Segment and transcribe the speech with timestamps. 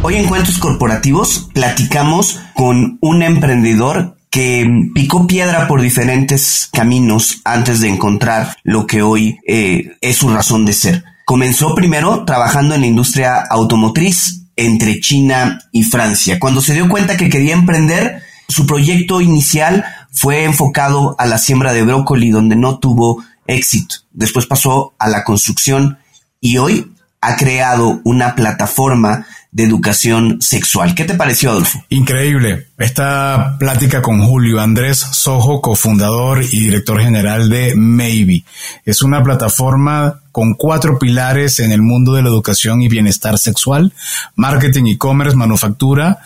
[0.00, 7.80] Hoy en Cuentos Corporativos platicamos con un emprendedor que picó piedra por diferentes caminos antes
[7.80, 11.04] de encontrar lo que hoy eh, es su razón de ser.
[11.24, 16.38] Comenzó primero trabajando en la industria automotriz entre China y Francia.
[16.38, 21.72] Cuando se dio cuenta que quería emprender, su proyecto inicial fue enfocado a la siembra
[21.72, 23.96] de brócoli, donde no tuvo éxito.
[24.12, 25.98] Después pasó a la construcción
[26.40, 30.94] y hoy ha creado una plataforma de educación sexual.
[30.94, 31.82] ¿Qué te pareció, Adolfo?
[31.88, 32.68] Increíble.
[32.76, 38.44] Esta plática con Julio Andrés Sojo, cofundador y director general de Maybe.
[38.84, 43.92] Es una plataforma con cuatro pilares en el mundo de la educación y bienestar sexual,
[44.36, 46.18] marketing, e-commerce, manufactura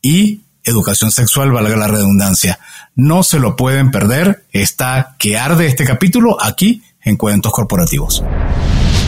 [0.00, 2.58] y educación sexual, valga la redundancia.
[2.94, 4.44] No se lo pueden perder.
[4.52, 8.22] Está que arde este capítulo aquí en Cuentos Corporativos.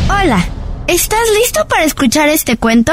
[0.08, 0.46] Hola.
[0.88, 2.92] ¿Estás listo para escuchar este cuento?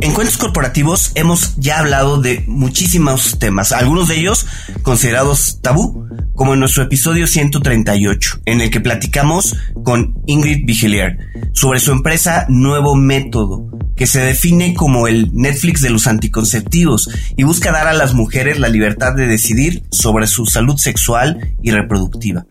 [0.00, 4.46] en cuentos corporativos hemos ya hablado de muchísimos temas, algunos de ellos
[4.82, 11.18] considerados tabú, como en nuestro episodio 138, en el que platicamos con Ingrid Vigilier
[11.52, 17.44] sobre su empresa Nuevo Método, que se define como el Netflix de los anticonceptivos y
[17.44, 22.46] busca dar a las mujeres la libertad de decidir sobre su salud sexual y reproductiva.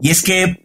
[0.00, 0.64] Y es que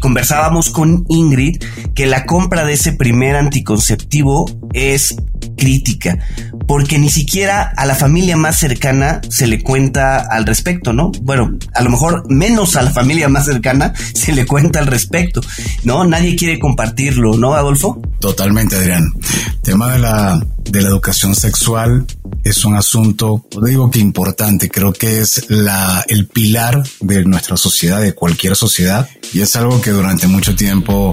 [0.00, 1.62] conversábamos con Ingrid
[1.94, 5.16] que la compra de ese primer anticonceptivo es
[5.56, 6.18] crítica,
[6.66, 11.12] porque ni siquiera a la familia más cercana se le cuenta al respecto, ¿no?
[11.22, 15.40] Bueno, a lo mejor menos a la familia más cercana se le cuenta al respecto,
[15.84, 16.04] ¿no?
[16.04, 18.00] Nadie quiere compartirlo, ¿no, Adolfo?
[18.20, 19.12] Totalmente, Adrián.
[19.62, 22.06] Tema de la, de la educación sexual
[22.44, 28.00] es un asunto, digo que importante, creo que es la, el pilar de nuestra sociedad,
[28.00, 31.12] de cualquier sociedad, y es algo que durante mucho tiempo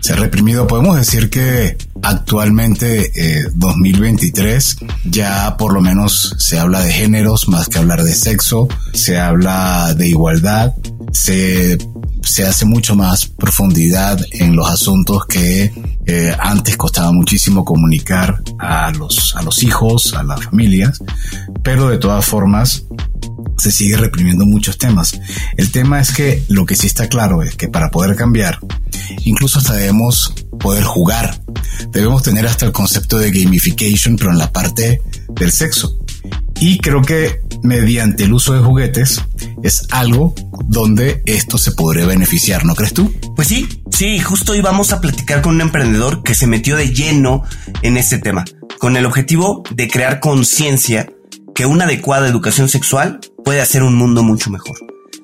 [0.00, 0.66] se ha reprimido.
[0.66, 3.10] Podemos decir que actualmente,
[3.54, 8.68] 2023, eh, ya por lo menos se habla de géneros más que hablar de sexo,
[8.92, 10.74] se habla de igualdad,
[11.12, 11.78] se,
[12.22, 15.72] se hace mucho más profundidad en los asuntos que
[16.06, 20.98] eh, antes costaba muchísimo comunicar a los, a los hijos, a las familias,
[21.62, 22.84] pero de todas formas
[23.58, 25.20] se sigue reprimiendo muchos temas.
[25.56, 28.58] El tema es que lo que sí está claro es que para poder cambiar,
[29.24, 31.40] incluso hasta debemos poder jugar.
[31.92, 35.02] Debemos tener hasta el concepto de gamification, pero en la parte
[35.34, 35.96] del sexo.
[36.60, 39.22] Y creo que mediante el uso de juguetes
[39.62, 40.34] es algo
[40.66, 43.12] donde esto se podría beneficiar, ¿no crees tú?
[43.36, 46.92] Pues sí, sí, justo hoy vamos a platicar con un emprendedor que se metió de
[46.92, 47.42] lleno
[47.82, 48.44] en este tema,
[48.78, 51.10] con el objetivo de crear conciencia
[51.54, 54.76] que una adecuada educación sexual puede hacer un mundo mucho mejor.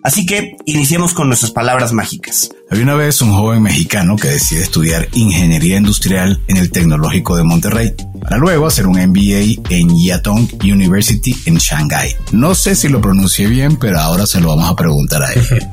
[0.06, 2.48] Así que iniciemos con nuestras palabras mágicas.
[2.70, 7.42] Había una vez un joven mexicano que decide estudiar ingeniería industrial en el Tecnológico de
[7.42, 12.14] Monterrey, para luego hacer un MBA en Yatong University en Shanghai.
[12.30, 15.42] No sé si lo pronuncié bien, pero ahora se lo vamos a preguntar a él.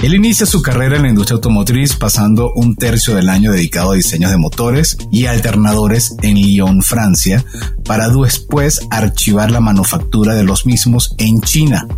[0.00, 3.96] Él inicia su carrera en la industria automotriz pasando un tercio del año dedicado a
[3.96, 7.44] diseños de motores y alternadores en Lyon, Francia,
[7.84, 11.88] para después archivar la manufactura de los mismos en China,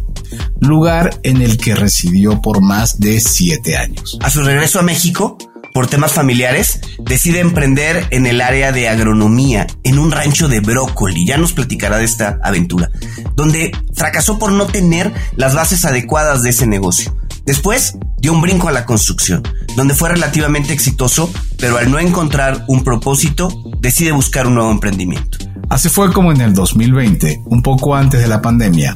[0.60, 4.18] lugar en el que residió por más de siete años.
[4.22, 5.38] A su regreso a México,
[5.76, 11.26] por temas familiares, decide emprender en el área de agronomía en un rancho de brócoli.
[11.26, 12.90] Ya nos platicará de esta aventura,
[13.34, 17.14] donde fracasó por no tener las bases adecuadas de ese negocio.
[17.44, 19.42] Después dio un brinco a la construcción,
[19.76, 25.38] donde fue relativamente exitoso, pero al no encontrar un propósito, decide buscar un nuevo emprendimiento.
[25.68, 28.94] Así fue como en el 2020, un poco antes de la pandemia,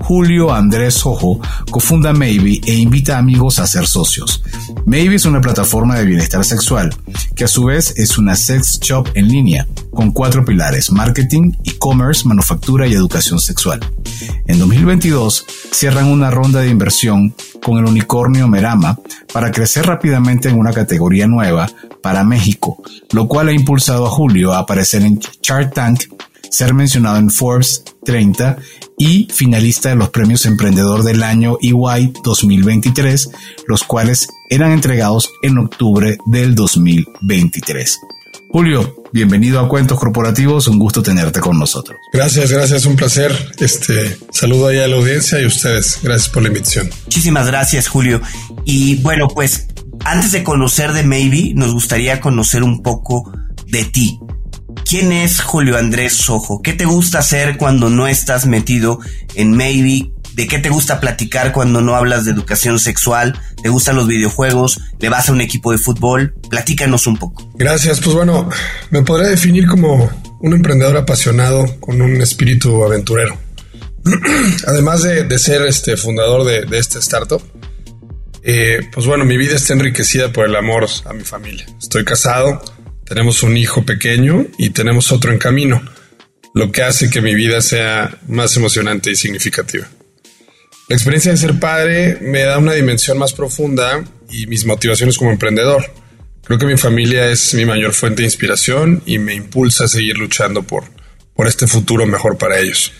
[0.00, 4.42] Julio Andrés Ojo cofunda Maybe e invita a amigos a ser socios.
[4.86, 6.94] Maybe es una plataforma de bienestar sexual,
[7.36, 12.26] que a su vez es una sex shop en línea, con cuatro pilares, marketing, e-commerce,
[12.26, 13.80] manufactura y educación sexual.
[14.46, 18.98] En 2022 cierran una ronda de inversión con el unicornio Merama
[19.32, 21.70] para crecer rápidamente en una categoría nueva
[22.02, 22.82] para México,
[23.12, 26.02] lo cual ha impulsado a Julio a aparecer en Shark Tank,
[26.52, 28.58] ser mencionado en Forbes 30
[28.98, 33.30] y finalista de los premios Emprendedor del Año EY 2023,
[33.66, 37.98] los cuales eran entregados en octubre del 2023.
[38.50, 41.98] Julio, bienvenido a Cuentos Corporativos, un gusto tenerte con nosotros.
[42.12, 43.34] Gracias, gracias, un placer.
[43.58, 46.00] Este saludo ahí a la audiencia y a ustedes.
[46.02, 46.90] Gracias por la invitación.
[47.04, 48.20] Muchísimas gracias, Julio.
[48.66, 49.68] Y bueno, pues
[50.04, 53.32] antes de conocer de Maybe, nos gustaría conocer un poco
[53.68, 54.20] de ti.
[54.92, 56.60] ¿Quién es Julio Andrés Sojo?
[56.60, 58.98] ¿Qué te gusta hacer cuando no estás metido
[59.34, 60.12] en Maybe?
[60.34, 63.40] ¿De qué te gusta platicar cuando no hablas de educación sexual?
[63.62, 64.80] ¿Te gustan los videojuegos?
[64.98, 66.34] ¿Le vas a un equipo de fútbol?
[66.50, 67.50] Platícanos un poco.
[67.54, 68.00] Gracias.
[68.00, 68.50] Pues bueno,
[68.90, 70.10] me podría definir como
[70.40, 73.38] un emprendedor apasionado con un espíritu aventurero.
[74.66, 77.42] Además de, ser este fundador de, este startup,
[78.42, 81.64] eh, pues bueno, mi vida está enriquecida por el amor a mi familia.
[81.80, 82.60] Estoy casado,
[83.12, 85.82] tenemos un hijo pequeño y tenemos otro en camino,
[86.54, 89.86] lo que hace que mi vida sea más emocionante y significativa.
[90.88, 95.30] La experiencia de ser padre me da una dimensión más profunda y mis motivaciones como
[95.30, 95.92] emprendedor.
[96.42, 100.16] Creo que mi familia es mi mayor fuente de inspiración y me impulsa a seguir
[100.16, 100.84] luchando por,
[101.36, 102.92] por este futuro mejor para ellos.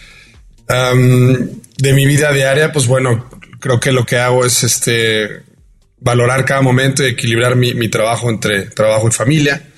[0.69, 3.31] de mi vida diaria, pues bueno,
[3.61, 5.41] creo que lo que hago es este
[6.01, 9.72] valorar cada momento y equilibrar mi, trabajo entre trabajo y familia.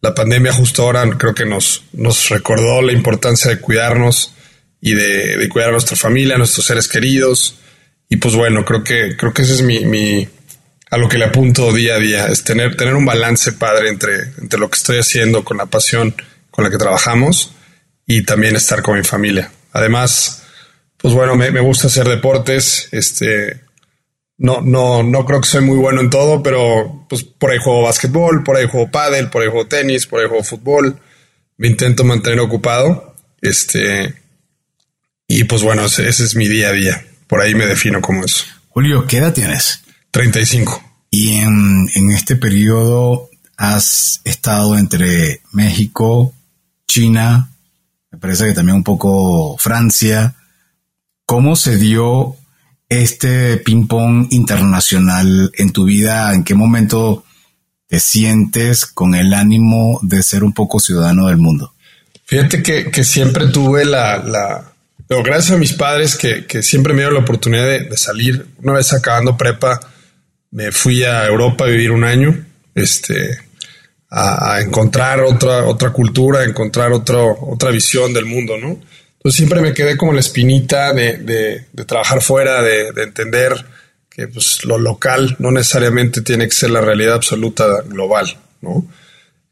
[0.00, 4.32] La pandemia justo ahora creo que nos, nos recordó la importancia de cuidarnos
[4.80, 7.56] y de, cuidar a nuestra familia, a nuestros seres queridos.
[8.08, 10.28] Y pues bueno, creo que, creo que ese es mi, mi,
[10.90, 14.32] a lo que le apunto día a día, es tener, tener un balance padre entre,
[14.38, 16.14] entre lo que estoy haciendo con la pasión
[16.50, 17.52] con la que trabajamos
[18.06, 19.50] y también estar con mi familia.
[19.72, 20.42] Además,
[20.96, 22.88] pues bueno, me, gusta hacer deportes.
[22.90, 23.60] Este,
[24.38, 27.82] no, no, no creo que soy muy bueno en todo, pero pues por ahí juego
[27.82, 30.98] básquetbol, por ahí juego pádel, por ahí juego tenis, por ahí juego fútbol.
[31.56, 33.16] Me intento mantener ocupado.
[33.40, 34.14] Este,
[35.26, 37.04] y pues bueno, ese, es mi día a día.
[37.26, 38.44] Por ahí me defino como eso.
[38.68, 39.82] Julio, ¿qué edad tienes?
[40.12, 40.82] 35.
[41.10, 46.32] Y en, en este periodo has estado entre México,
[46.86, 47.50] China,
[48.12, 50.36] me parece que también un poco Francia,
[51.28, 52.37] ¿Cómo se dio
[52.88, 56.34] este ping-pong internacional en tu vida?
[56.34, 57.24] ¿En qué momento
[57.86, 61.74] te sientes con el ánimo de ser un poco ciudadano del mundo?
[62.24, 64.72] Fíjate que, siempre tuve la, la
[65.08, 68.46] gracias a mis padres que, siempre me dieron la oportunidad de, salir.
[68.62, 69.80] Una vez acabando prepa,
[70.50, 73.38] me fui a Europa a vivir un año, este,
[74.10, 78.78] a, encontrar otra, otra cultura, a encontrar otro, otra visión del mundo, ¿no?
[79.18, 83.52] Entonces siempre me quedé como la espinita de, trabajar fuera, de, entender
[84.08, 88.86] que pues, lo local no necesariamente tiene que ser la realidad absoluta global, ¿no?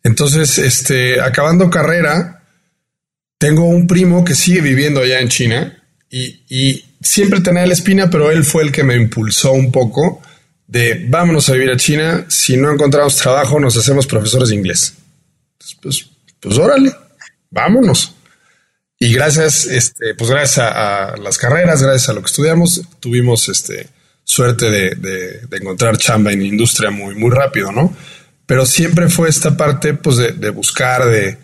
[0.04, 2.44] Entonces, este, acabando carrera,
[3.38, 8.30] tengo un primo que sigue viviendo allá en China y, siempre tenía la espina, pero
[8.32, 10.22] él fue el que me impulsó un poco
[10.66, 14.94] de vámonos a vivir a China, si no encontramos trabajo nos hacemos profesores de inglés.
[15.80, 16.06] pues,
[16.40, 16.92] pues órale,
[17.50, 18.15] vámonos.
[18.98, 23.88] Y gracias, este, pues gracias a, las carreras, gracias a lo que estudiamos, tuvimos este,
[24.24, 27.94] suerte de, encontrar chamba en industria muy, muy rápido, ¿no?
[28.46, 31.38] Pero siempre fue esta parte, pues, de, buscar, de,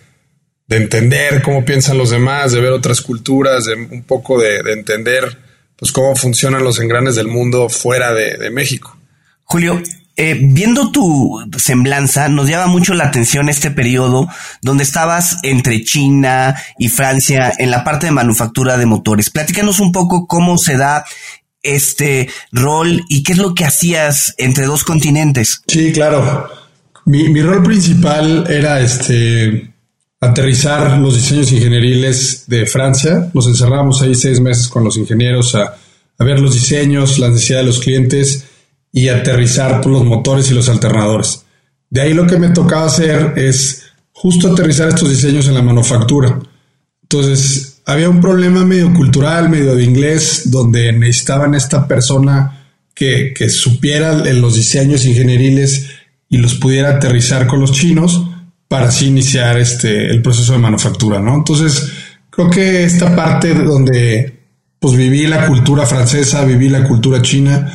[0.69, 5.37] entender cómo piensan los demás, de ver otras culturas, de un poco de, entender,
[5.77, 8.97] pues, cómo funcionan los engranes del mundo fuera de México.
[9.45, 9.83] Julio,
[10.17, 14.29] eh, viendo tu semblanza, nos llama mucho la atención este periodo
[14.61, 19.31] donde estabas entre China y Francia en la parte de manufactura de motores.
[19.31, 21.07] Platícanos un poco cómo se da
[21.63, 25.63] este rol y qué es lo que hacías entre dos continentes.
[25.67, 26.47] Sí, claro.
[27.07, 29.73] Mi, rol principal era este
[30.21, 33.31] aterrizar los diseños ingenieriles de Francia.
[33.33, 35.75] Nos encerramos ahí seis meses con los ingenieros a,
[36.19, 38.45] a ver los diseños, las necesidades de los clientes
[38.93, 41.45] y aterrizar los motores y los alternadores.
[41.89, 46.39] De ahí lo que me tocaba hacer es justo aterrizar estos diseños en la manufactura.
[47.03, 53.49] Entonces, había un problema medio cultural, medio de inglés, donde necesitaban esta persona que, que
[53.49, 55.89] supiera los diseños ingenieriles
[56.29, 58.23] y los pudiera aterrizar con los chinos
[58.69, 61.35] para así iniciar este, el proceso de manufactura, ¿no?
[61.35, 61.93] Entonces,
[62.31, 64.41] creo que esta parte donde
[64.79, 67.71] pues viví la cultura francesa, viví la cultura china,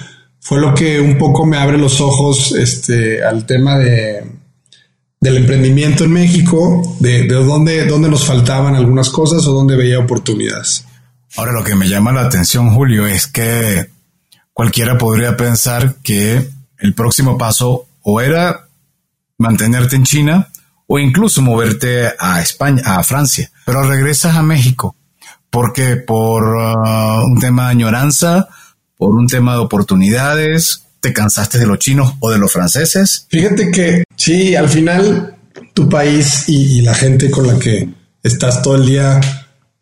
[0.48, 4.32] fue lo que un poco me abre los ojos este, al tema de,
[5.20, 10.00] del emprendimiento en México, de, de dónde, dónde nos faltaban algunas cosas o dónde veía
[10.00, 10.86] oportunidades.
[11.36, 13.89] Ahora lo que me llama la atención, Julio, es que
[14.54, 18.70] cualquiera podría pensar que el próximo paso o era
[19.38, 20.48] mantenerte en China
[20.88, 24.96] o incluso moverte a España, a Francia, pero regresas a México
[25.50, 28.48] porque por uh, un tema de añoranza
[28.98, 30.84] por un tema de oportunidades?
[31.00, 33.27] ¿Te cansaste de los chinos o de los franceses?
[33.30, 35.36] Fíjate que sí, al final
[35.74, 37.88] tu país y, la gente con la que
[38.24, 39.20] estás todo el día,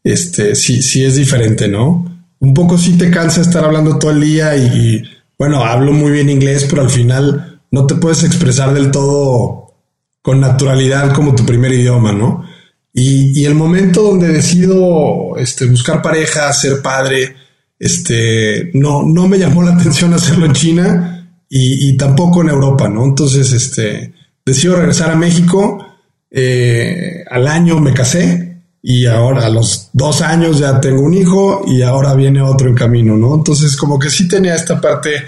[0.03, 2.27] este, sí, sí es diferente, ¿no?
[2.39, 5.03] Un poco sí te cansa estar hablando todo el día y,
[5.37, 9.73] bueno, hablo muy bien inglés, pero al final no te puedes expresar del todo
[10.21, 12.45] con naturalidad como tu primer idioma, ¿no?
[12.93, 17.35] Y, el momento donde decido este, buscar pareja, ser padre,
[17.79, 21.11] este, no, no me llamó la atención hacerlo en China
[21.49, 23.05] y, tampoco en Europa, ¿no?
[23.05, 24.13] Entonces, este,
[24.45, 25.85] decido regresar a México.
[26.29, 31.63] Eh, al año me casé y ahora a los dos años ya tengo un hijo
[31.65, 33.35] y ahora viene otro en camino, ¿no?
[33.35, 35.23] Entonces, como que sí tenía esta parte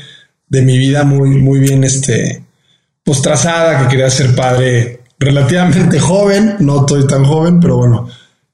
[0.48, 2.44] de mi vida muy, muy bien, este,
[3.04, 8.08] pues trazada, que quería ser padre relativamente joven, no estoy tan joven, pero bueno,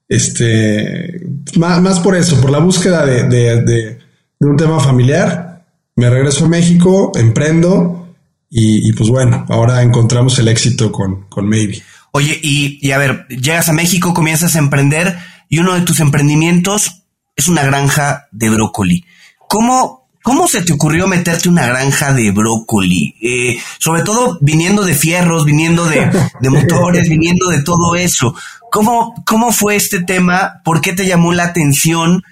[0.07, 1.22] este,
[1.57, 3.24] más, por eso, por la búsqueda de,
[3.62, 4.00] de,
[4.39, 8.15] un tema familiar, me regreso a México, emprendo
[8.50, 11.81] y, pues bueno, ahora encontramos el éxito con, con Maybe.
[12.12, 15.17] Oye, y, y a ver, llegas a México, comienzas a emprender
[15.50, 17.03] y uno de tus emprendimientos
[17.36, 19.05] es una granja de brócoli.
[19.48, 23.13] ¿Cómo ¿Cómo se te ocurrió meterte una granja de brócoli?
[23.22, 26.10] Eh, sobre todo viniendo de fierros, viniendo de,
[26.50, 28.33] motores, viniendo de todo eso.
[28.73, 30.61] ¿Cómo, ¿Cómo fue este tema?
[30.65, 32.23] ¿Por qué te llamó la atención?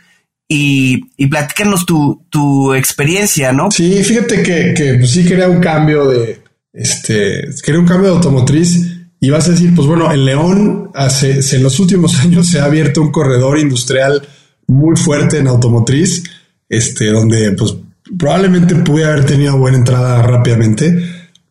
[0.47, 3.69] Y, y platícanos tu, tu experiencia, ¿no?
[3.69, 6.41] Sí, fíjate que, que pues sí quería un cambio de,
[6.73, 8.97] este, quería un cambio de automotriz.
[9.19, 12.65] Y vas a decir, pues bueno, en León hace, en los últimos años se ha
[12.65, 14.27] abierto un corredor industrial
[14.65, 16.23] muy fuerte en automotriz
[16.71, 17.75] este, donde pues
[18.17, 20.97] probablemente pude haber tenido buena entrada rápidamente,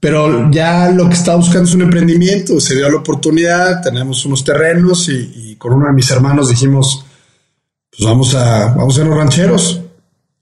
[0.01, 4.43] pero ya lo que estaba buscando es un emprendimiento, se dio la oportunidad, tenemos unos
[4.43, 7.05] terrenos y, con uno de mis hermanos dijimos,
[7.91, 9.83] pues vamos a, vamos a los rancheros.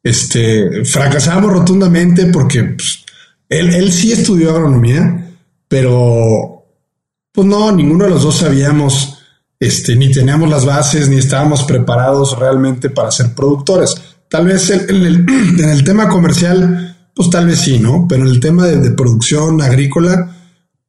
[0.00, 3.04] Este, fracasamos rotundamente porque pues,
[3.48, 5.34] él, él sí estudió agronomía,
[5.66, 6.58] pero
[7.32, 9.18] pues no, ninguno de los dos sabíamos,
[9.60, 13.94] este, ni teníamos las bases, ni estábamos preparados realmente para ser productores.
[14.28, 15.04] Tal vez en
[15.70, 16.87] el, tema comercial,
[17.18, 18.06] pues tal vez sí, ¿no?
[18.08, 20.36] Pero en el tema de, producción agrícola,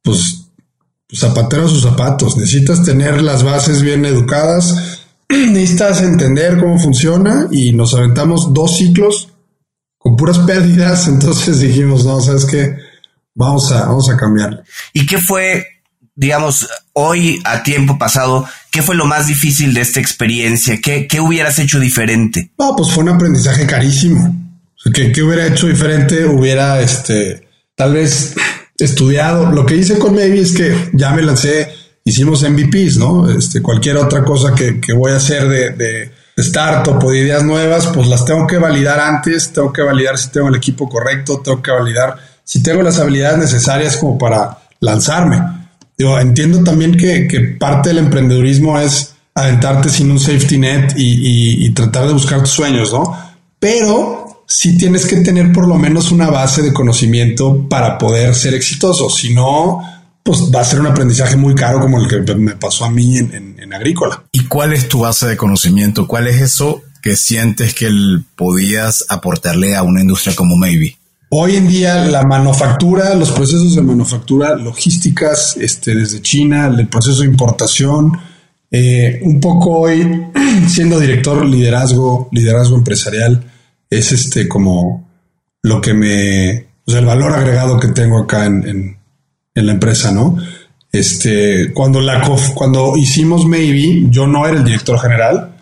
[0.00, 0.44] pues,
[1.12, 2.36] zapatero a sus zapatos.
[2.36, 9.30] Necesitas tener las bases bien educadas, necesitas entender cómo funciona y nos aventamos dos ciclos
[9.98, 11.08] con puras pérdidas.
[11.08, 12.76] Entonces dijimos, no, sabes qué,
[13.34, 14.62] vamos a, vamos a cambiar.
[14.92, 15.66] ¿Y qué fue,
[16.14, 18.46] digamos, hoy a tiempo pasado?
[18.70, 20.78] ¿Qué fue lo más difícil de esta experiencia?
[20.80, 22.52] ¿Qué, hubieras hecho diferente?
[22.56, 24.49] No, pues fue un aprendizaje carísimo.
[24.92, 26.24] ¿Qué, hubiera hecho diferente?
[26.24, 28.34] Hubiera, este, tal vez
[28.78, 29.50] estudiado.
[29.52, 31.72] Lo que hice con Maybe es que ya me lancé,
[32.04, 33.30] hicimos MVPs, ¿no?
[33.30, 37.88] Este, cualquier otra cosa que, voy a hacer de, de startup o de ideas nuevas,
[37.88, 41.62] pues las tengo que validar antes, tengo que validar si tengo el equipo correcto, tengo
[41.62, 45.60] que validar si tengo las habilidades necesarias como para lanzarme
[46.20, 52.12] entiendo también que, parte del emprendedurismo es aventarte sin un safety net y, tratar de
[52.12, 53.16] buscar tus sueños, ¿no?
[53.58, 58.52] Pero sí tienes que tener por lo menos una base de conocimiento para poder ser
[58.52, 59.08] exitoso.
[59.08, 59.80] Si no,
[60.24, 63.16] pues va a ser un aprendizaje muy caro como el que me pasó a mí
[63.16, 64.24] en, en agrícola.
[64.32, 66.08] ¿Y cuál es tu base de conocimiento?
[66.08, 67.88] ¿Cuál es eso que sientes que
[68.34, 70.96] podías aportarle a una industria como Maybe?
[71.30, 77.20] Hoy en día la manufactura, los procesos de manufactura, logísticas, este, desde China, el proceso
[77.20, 78.18] de importación,
[78.68, 80.26] eh, un poco hoy
[80.66, 83.44] siendo director liderazgo, liderazgo empresarial,
[83.90, 85.08] es este como
[85.62, 86.50] lo que me,
[86.86, 88.96] el valor agregado que tengo acá en,
[89.54, 90.38] en, la empresa, ¿no?
[90.90, 95.54] Este, cuando la, cuando hicimos Maybe, yo no era el director general,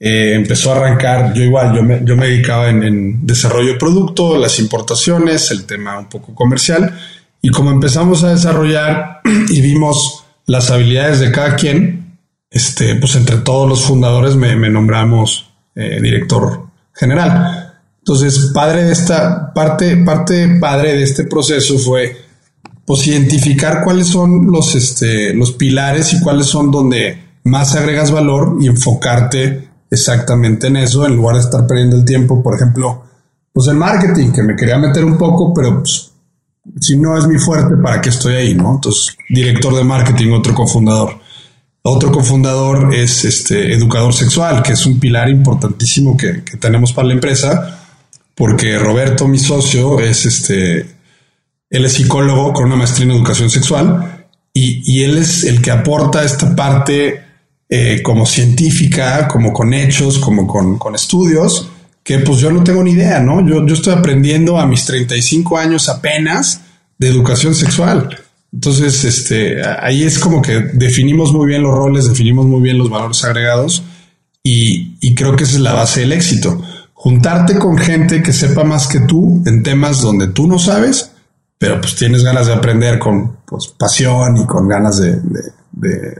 [0.00, 4.38] eh, empezó a arrancar, yo igual, yo me, yo me dedicaba en, desarrollo de producto,
[4.38, 6.98] las importaciones, el tema un poco comercial,
[7.42, 9.20] y como empezamos a desarrollar
[9.50, 12.18] y vimos las habilidades de cada quien,
[12.50, 17.71] este, pues entre todos los fundadores me, nombramos eh, director general.
[18.04, 22.16] Entonces, padre de esta parte, parte padre de este proceso fue
[22.84, 28.56] pues identificar cuáles son los, este, los pilares y cuáles son donde más agregas valor
[28.60, 33.04] y enfocarte exactamente en eso, en lugar de estar perdiendo el tiempo, por ejemplo,
[33.52, 36.10] pues el marketing, que me quería meter un poco, pero pues,
[36.80, 38.54] si no es mi fuerte, ¿para qué estoy ahí?
[38.54, 38.74] ¿no?
[38.74, 41.20] Entonces, director de marketing, otro cofundador.
[41.82, 47.14] Otro cofundador es este educador sexual, que es un pilar importantísimo que, tenemos para la
[47.14, 47.81] empresa,
[48.34, 50.86] porque Roberto, mi socio, es este,
[51.70, 55.70] él es psicólogo con una maestría en educación sexual y, y él es el que
[55.70, 57.22] aporta esta parte
[57.74, 61.70] eh, como científica, como con hechos, como con, estudios,
[62.02, 63.40] que pues yo no tengo ni idea, ¿no?
[63.48, 66.60] Yo, yo estoy aprendiendo a mis 35 años apenas
[66.98, 68.14] de educación sexual.
[68.52, 72.90] Entonces, este, ahí es como que definimos muy bien los roles, definimos muy bien los
[72.90, 73.82] valores agregados
[74.44, 76.62] y, y creo que esa es la base del éxito.
[77.02, 81.10] Juntarte con gente que sepa más que tú en temas donde tú no sabes,
[81.58, 85.20] pero pues tienes ganas de aprender con pues, pasión y con ganas de,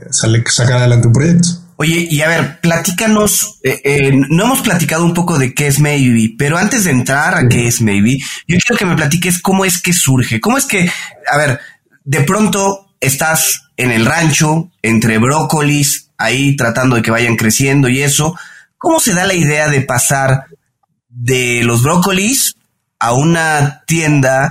[0.09, 1.47] sacar adelante un proyecto.
[1.77, 5.79] Oye, y a ver, platícanos, eh, eh, no hemos platicado un poco de qué es
[5.79, 9.63] Maybe, pero antes de entrar a qué es Maybe, yo quiero que me platiques cómo
[9.63, 10.91] es que surge, cómo es que,
[11.31, 11.61] a ver,
[12.03, 18.01] de pronto estás en el rancho, entre brócolis, ahí tratando de que vayan creciendo y
[18.01, 18.35] eso,
[18.77, 20.47] ¿cómo se da la idea de pasar
[21.13, 22.55] de los brócolis
[22.99, 24.49] a una tienda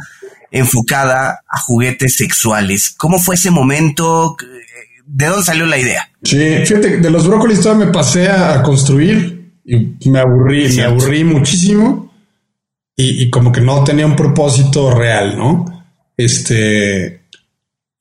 [0.51, 2.95] enfocada a juguetes sexuales?
[2.97, 4.37] ¿Cómo fue ese momento?
[5.07, 6.11] ¿De dónde salió la idea?
[6.23, 11.25] Sí, fíjate, de los brócolis todavía me pasé a construir y me aburrí, me aburrí
[11.25, 12.13] muchísimo
[12.97, 15.65] y, y, como que no tenía un propósito real, ¿no?
[16.17, 17.23] Este,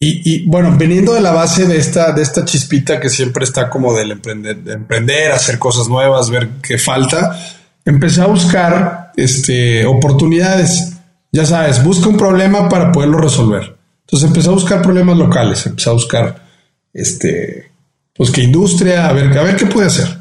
[0.03, 3.93] y, bueno, veniendo de la base de esta, de esta chispita que siempre está como
[3.93, 7.37] del emprender, de emprender, hacer cosas nuevas, ver qué falta,
[7.85, 10.93] empecé a buscar este, oportunidades.
[11.31, 13.77] Ya sabes, busca un problema para poderlo resolver.
[14.01, 16.45] Entonces empecé a buscar problemas locales, empecé a buscar
[16.93, 17.71] este,
[18.13, 20.19] pues qué industria, a ver, a ver qué puede hacer.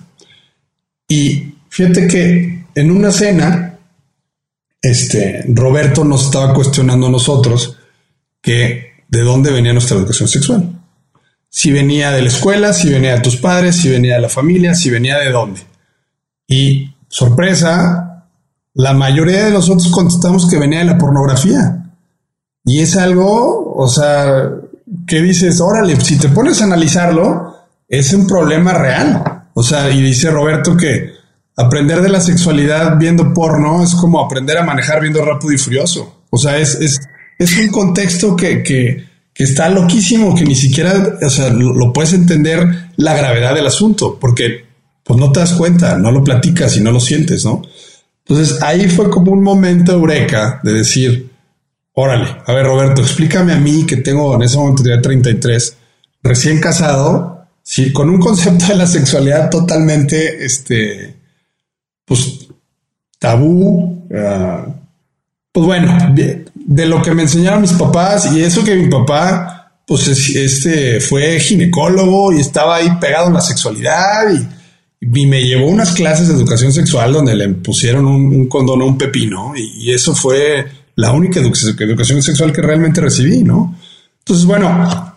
[1.09, 3.79] Y fíjate que en una cena,
[4.81, 7.77] este, Roberto nos estaba cuestionando a nosotros
[8.41, 10.73] que de dónde venía nuestra educación sexual.
[11.49, 14.75] Si venía de la escuela, si venía de tus padres, si venía de la familia,
[14.75, 15.63] si venía de dónde.
[16.47, 18.25] Y sorpresa,
[18.75, 21.93] la mayoría de nosotros contestamos que venía de la pornografía.
[22.65, 24.49] Y es algo, o sea,
[25.07, 27.57] que dices, órale, si te pones a analizarlo,
[27.89, 29.49] es un problema real.
[29.55, 31.11] O sea, y dice Roberto que
[31.57, 36.23] aprender de la sexualidad viendo porno es como aprender a manejar viendo rápido y furioso.
[36.31, 37.01] O sea, es, es,
[37.39, 41.93] es un contexto que, que, que, está loquísimo, que ni siquiera, o sea, lo, lo
[41.93, 44.70] puedes entender la gravedad del asunto, porque
[45.05, 47.63] pues no te das cuenta, no lo platicas y no lo sientes, ¿no?
[48.25, 51.31] Entonces ahí fue como un momento eureka de decir,
[51.95, 55.77] órale, a ver Roberto, explícame a mí que tengo en ese momento tenía 33,
[56.23, 61.17] recién casado, sí, con un concepto de la sexualidad totalmente, este,
[62.05, 62.47] pues
[63.19, 64.73] tabú, uh,
[65.53, 69.73] pues bueno, de, de, lo que me enseñaron mis papás y eso que mi papá,
[69.87, 74.60] pues este fue ginecólogo y estaba ahí pegado en la sexualidad y
[75.01, 78.99] y me llevó unas clases de educación sexual donde le pusieron un, condón a un
[78.99, 83.75] pepino y, eso fue la única educación sexual que realmente recibí, ¿no?
[84.19, 85.17] Entonces, bueno,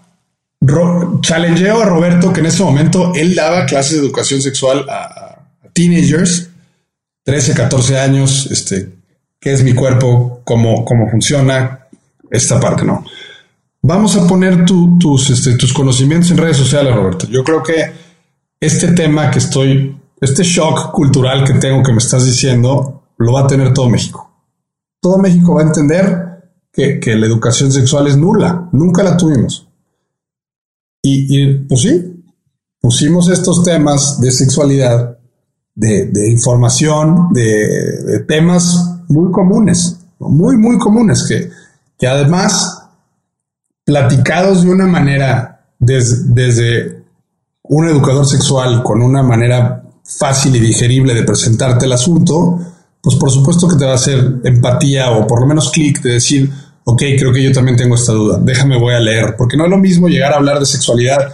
[1.21, 6.49] challengeo a Roberto que en ese momento él daba clases de educación sexual a, teenagers,
[7.23, 8.89] 13, 14 años, este,
[9.39, 11.79] qué es mi cuerpo, cómo, cómo funciona,
[12.31, 13.03] esta parte, ¿no?
[13.81, 17.27] Vamos a poner tus, este, tus conocimientos en redes sociales, Roberto.
[17.27, 17.91] Yo creo que
[18.65, 23.41] este tema que estoy, este shock cultural que tengo que me estás diciendo, lo va
[23.41, 24.31] a tener todo México.
[25.01, 26.23] Todo México va a entender
[26.71, 29.67] que, la educación sexual es nula, nunca la tuvimos.
[31.01, 32.23] Y, pues sí,
[32.79, 35.17] pusimos estos temas de sexualidad,
[35.75, 41.49] de, información, de, temas muy comunes, muy, muy comunes, que,
[41.99, 42.87] que además,
[43.83, 47.02] platicados de una manera desde
[47.63, 52.59] un educador sexual con una manera fácil y digerible de presentarte el asunto,
[53.01, 56.13] pues por supuesto que te va a hacer empatía o por lo menos clic de
[56.13, 56.49] decir,
[56.83, 59.69] ok, creo que yo también tengo esta duda, déjame voy a leer, porque no es
[59.69, 61.33] lo mismo llegar a hablar de sexualidad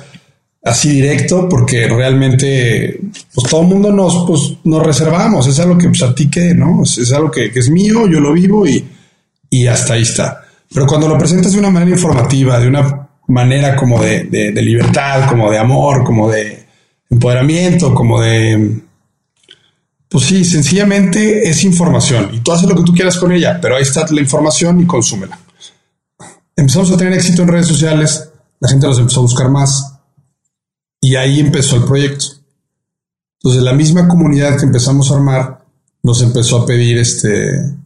[0.64, 3.00] así directo, porque realmente,
[3.34, 6.54] pues todo el mundo nos, pues, nos reservamos, es algo que pues, a ti que,
[6.54, 6.84] ¿no?
[6.84, 8.86] Es, algo que, que, es mío, yo lo vivo y,
[9.50, 10.44] y hasta ahí está.
[10.72, 15.50] Pero cuando lo presentas de una manera informativa, de una manera como de, libertad, como
[15.52, 16.66] de amor, como de
[17.10, 18.82] empoderamiento, como de...
[20.10, 23.76] Pues sí, sencillamente es información y tú haces lo que tú quieras con ella, pero
[23.76, 25.40] ahí está la información y consúmela.
[26.56, 30.00] Empezamos a tener éxito en redes sociales, la gente nos empezó a buscar más
[31.00, 32.26] y ahí empezó el proyecto.
[33.36, 35.64] Entonces la misma comunidad que empezamos a armar
[36.02, 37.79] nos empezó a pedir este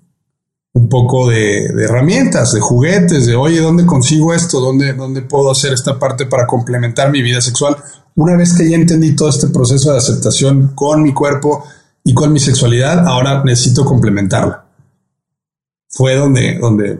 [0.74, 4.60] un poco de, herramientas, de juguetes, de oye, ¿dónde consigo esto?
[4.60, 7.78] ¿Dónde, ¿Dónde puedo hacer esta parte para complementar mi vida sexual?
[8.16, 11.64] Una vez que ya entendí todo este proceso de aceptación con mi cuerpo
[12.04, 14.66] y con mi sexualidad, ahora necesito complementarla.
[15.90, 17.00] Fue donde, donde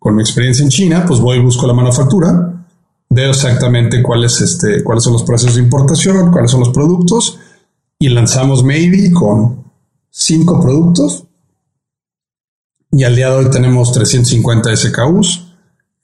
[0.00, 2.64] con mi experiencia en China, pues voy y busco la manufactura,
[3.08, 7.38] veo exactamente cuáles, este, cuáles son los procesos de importación, cuáles son los productos
[8.00, 9.62] y lanzamos Maybe con
[10.10, 11.24] cinco productos
[12.92, 15.48] y al día de hoy tenemos 350 SKUs.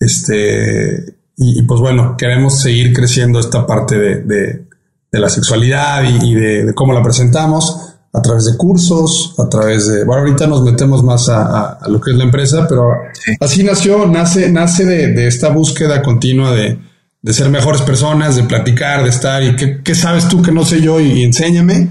[0.01, 6.72] Este, y, pues bueno, queremos seguir creciendo esta parte de, de, la sexualidad y, de,
[6.74, 7.94] cómo la presentamos.
[8.11, 12.11] a través de cursos, a través de, bueno, ahorita nos metemos más a, lo que
[12.11, 12.90] es la empresa, pero
[13.38, 16.79] así nació, nace, nace de, esta búsqueda continua de,
[17.27, 21.01] ser mejores personas, de platicar, de estar y qué, sabes tú que no sé yo
[21.01, 21.88] y, enséñame.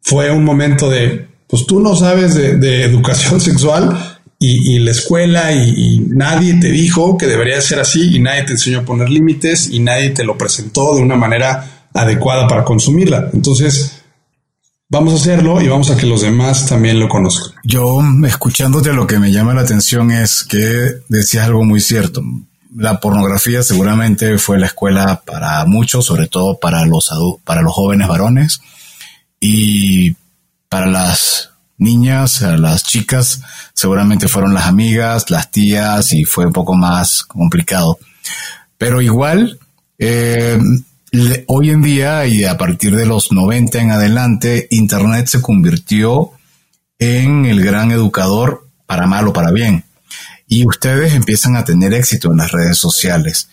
[0.00, 4.11] Fue un momento de, pues tú no sabes de, educación sexual
[4.44, 8.52] y, la escuela y, y, nadie te dijo que debería ser así y nadie te
[8.52, 13.30] enseñó a poner límites y nadie te lo presentó de una manera adecuada para consumirla.
[13.32, 14.02] Entonces,
[14.88, 17.54] vamos a hacerlo y vamos a que los demás también lo conozcan.
[17.64, 22.22] Yo, escuchándote, lo que me llama la atención es que decías algo muy cierto.
[22.74, 27.10] La pornografía seguramente fue la escuela para muchos, sobre todo para los,
[27.44, 28.60] para los jóvenes varones
[29.40, 30.16] y
[30.68, 31.51] para las
[31.82, 33.42] niñas, las chicas,
[33.74, 37.98] seguramente fueron las amigas, las tías y fue un poco más complicado.
[38.78, 39.58] Pero igual,
[39.98, 40.58] eh,
[41.46, 46.30] hoy en día y a partir de los 90 en adelante, Internet se convirtió
[46.98, 49.84] en el gran educador para mal o para bien.
[50.46, 53.48] Y ustedes empiezan a tener éxito en las redes sociales.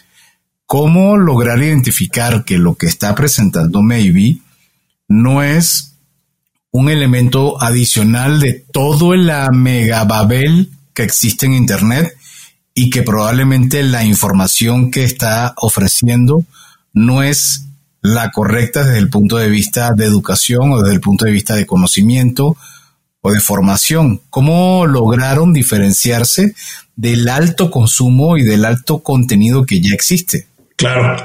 [0.66, 4.40] ¿Cómo lograr identificar que lo que está presentando Maybe
[5.08, 5.89] no es
[6.72, 12.16] un elemento adicional de todo el megababel que existe en Internet
[12.74, 16.46] y que probablemente la información que está ofreciendo
[16.94, 17.66] no es
[18.02, 21.56] la correcta desde el punto de vista de educación o desde el punto de vista
[21.56, 22.56] de conocimiento
[23.22, 24.22] o de formación.
[24.30, 26.56] ¿Cómo lograron diferenciarse
[26.96, 30.48] del alto consumo y del alto contenido que ya existe?
[30.78, 31.18] Claro.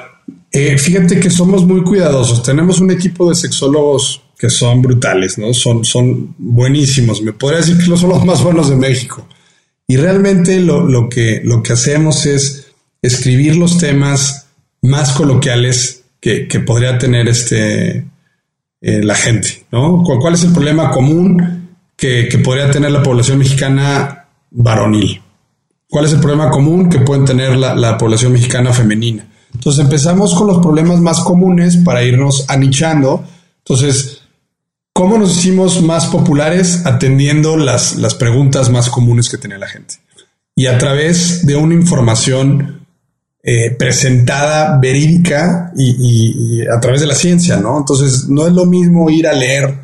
[0.51, 2.43] Eh, fíjate que somos muy cuidadosos.
[2.43, 5.55] Tenemos un equipo de sexólogos que son brutales, ¿no?
[5.55, 7.23] Son, son buenísimos.
[7.23, 9.27] Me podría decir que son los más buenos de México.
[9.89, 12.67] Y realmente lo, lo, que, lo que hacemos es
[13.01, 14.49] escribir los temas
[14.83, 18.05] más coloquiales que, podría tener este,
[18.83, 20.03] eh, la gente, ¿no?
[20.03, 25.23] ¿Cuál es el problema común que, podría tener la población mexicana varonil?
[25.89, 29.27] ¿Cuál es el problema común que pueden tener la, población mexicana femenina?
[29.55, 33.25] Entonces empezamos con los problemas más comunes para irnos anichando.
[33.61, 34.14] Entonces,
[34.95, 39.97] ¿cómo nos hicimos más populares atendiendo las, las preguntas más comunes que tenía la gente?
[40.55, 42.87] Y a través de una información
[43.43, 47.77] eh, presentada verídica y, a través de la ciencia, ¿no?
[47.77, 49.81] Entonces, no es lo mismo ir a leer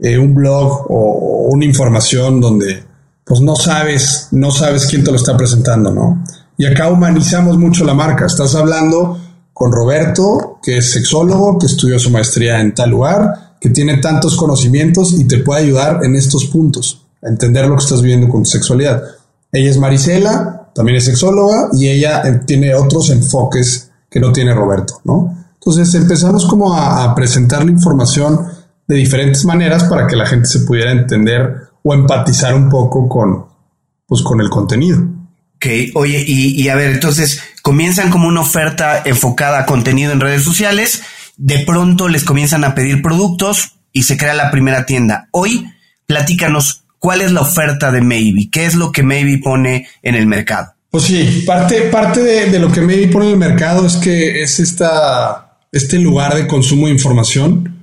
[0.00, 2.84] eh, un blog o, una información donde
[3.24, 6.24] pues no sabes, no sabes quién te lo está presentando, ¿no?
[6.56, 8.26] Y acá humanizamos mucho la marca.
[8.26, 9.18] Estás hablando
[9.52, 14.36] con Roberto, que es sexólogo, que estudió su maestría en tal lugar, que tiene tantos
[14.36, 18.42] conocimientos y te puede ayudar en estos puntos, a entender lo que estás viviendo con
[18.42, 19.02] tu sexualidad.
[19.52, 24.54] Ella es Marisela, también es sexóloga y ella eh, tiene otros enfoques que no tiene
[24.54, 25.36] Roberto, ¿no?
[25.54, 28.46] Entonces empezamos como a, presentar la información
[28.86, 33.46] de diferentes maneras para que la gente se pudiera entender o empatizar un poco con,
[34.06, 35.00] pues, con el contenido.
[35.56, 40.20] Ok, oye, y, y, a ver, entonces comienzan como una oferta enfocada a contenido en
[40.20, 41.02] redes sociales,
[41.38, 45.28] de pronto les comienzan a pedir productos y se crea la primera tienda.
[45.30, 45.66] Hoy,
[46.06, 48.50] platícanos ¿Cuál es la oferta de Maybe?
[48.50, 50.74] ¿Qué es lo que Maybe pone en el mercado?
[50.90, 54.58] Pues sí, parte, parte de, lo que Maybe pone en el mercado es que es
[54.58, 57.76] esta, este lugar de consumo de información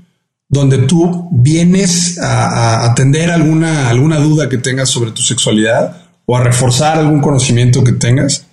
[0.49, 6.43] donde tú vienes a, atender alguna, alguna duda que tengas sobre tu sexualidad o a
[6.43, 8.47] reforzar algún conocimiento que tengas.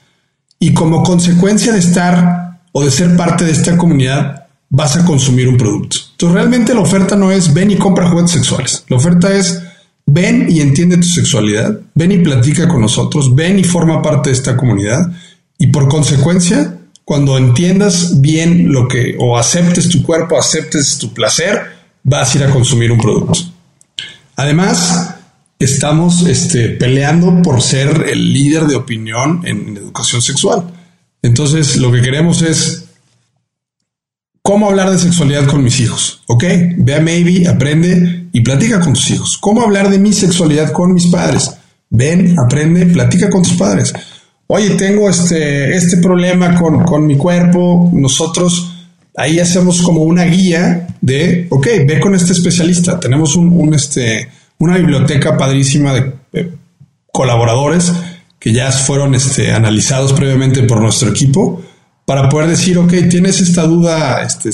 [0.59, 4.42] Y como consecuencia de estar o de ser parte de esta comunidad,
[4.75, 5.99] vas a consumir un producto.
[6.13, 8.85] Entonces realmente la oferta no es ven y compra juguetes sexuales.
[8.89, 9.63] La oferta es
[10.07, 14.37] ven y entiende tu sexualidad, ven y platica con nosotros, ven y forma parte de
[14.37, 15.13] esta comunidad
[15.59, 21.61] y por consecuencia, cuando entiendas bien lo que o aceptes tu cuerpo, aceptes tu placer,
[22.03, 23.41] vas a ir a consumir un producto.
[24.37, 25.17] Además,
[25.59, 30.65] estamos este, peleando por ser el líder de opinión en educación sexual.
[31.21, 32.82] Entonces, lo que queremos es
[34.43, 36.23] cómo hablar de sexualidad con mis hijos.
[36.27, 36.45] Ok,
[36.77, 39.39] ve a Maybe, aprende y platica con tus hijos.
[39.41, 41.51] ¿Cómo hablar de mi sexualidad con mis padres?
[41.91, 43.93] Ven, aprende, platica con tus padres.
[44.49, 47.91] Oye, tengo este, este problema con, mi cuerpo.
[47.93, 48.73] Nosotros
[49.17, 52.99] ahí hacemos como una guía de, ok, ve con este especialista.
[52.99, 54.29] Tenemos un, este,
[54.59, 56.13] una biblioteca padrísima de,
[57.13, 57.93] colaboradores
[58.39, 61.63] que ya fueron este, analizados previamente por nuestro equipo
[62.13, 64.51] para poder decir, ok, tienes esta duda, este,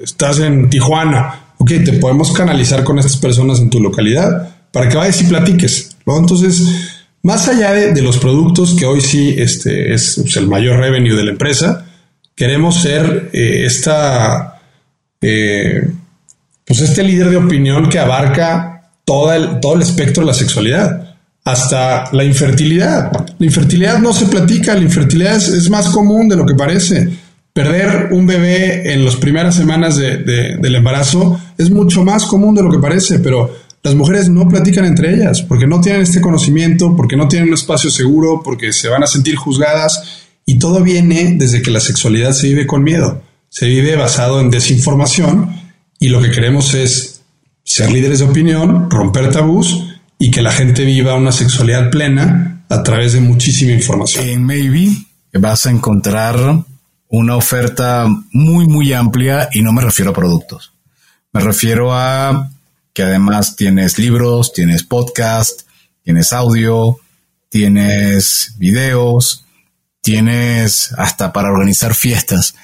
[0.00, 4.96] estás en Tijuana, ok, te podemos canalizar con estas personas en tu localidad para que
[4.96, 5.96] vayas y platiques.
[6.06, 6.62] Entonces,
[7.24, 11.24] más allá de, los productos, que hoy sí este, es pues, el mayor revenue de
[11.24, 11.84] la empresa,
[12.36, 14.60] queremos ser eh, esta,
[15.20, 15.90] eh,
[16.64, 21.16] pues este líder de opinión que abarca todo el, todo el espectro de la sexualidad,
[21.44, 23.10] hasta la infertilidad.
[23.40, 27.08] La infertilidad no se platica, la infertilidad es, más común de lo que parece.
[27.54, 32.70] Perder un bebé en las primeras semanas del embarazo es mucho más común de lo
[32.70, 33.50] que parece, pero
[33.82, 37.54] las mujeres no platican entre ellas porque no tienen este conocimiento, porque no tienen un
[37.54, 42.32] espacio seguro, porque se van a sentir juzgadas y todo viene desde que la sexualidad
[42.32, 45.50] se vive con miedo, se vive basado en desinformación
[45.98, 47.22] y lo que queremos es
[47.64, 49.86] ser líderes de opinión, romper tabús
[50.18, 54.26] y que la gente viva una sexualidad plena a través de muchísima información.
[54.26, 54.96] En Maybe
[55.34, 56.64] vas a encontrar
[57.08, 60.72] una oferta muy, muy amplia y no me refiero a productos.
[61.32, 62.50] Me refiero a
[62.94, 65.62] que además tienes libros, tienes podcast,
[66.02, 66.98] tienes audio,
[67.48, 69.44] tienes videos,
[70.00, 72.54] tienes hasta para organizar fiestas.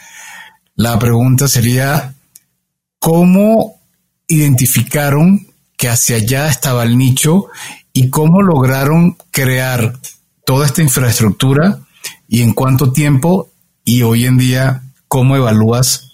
[0.77, 2.15] La pregunta sería,
[3.01, 3.81] ¿cómo
[4.29, 7.47] identificaron que hacia allá estaba el nicho
[7.97, 9.95] y cómo lograron crear
[10.45, 11.79] toda esta infraestructura
[12.29, 13.49] y en cuánto tiempo
[13.85, 16.11] y hoy en día cómo evalúas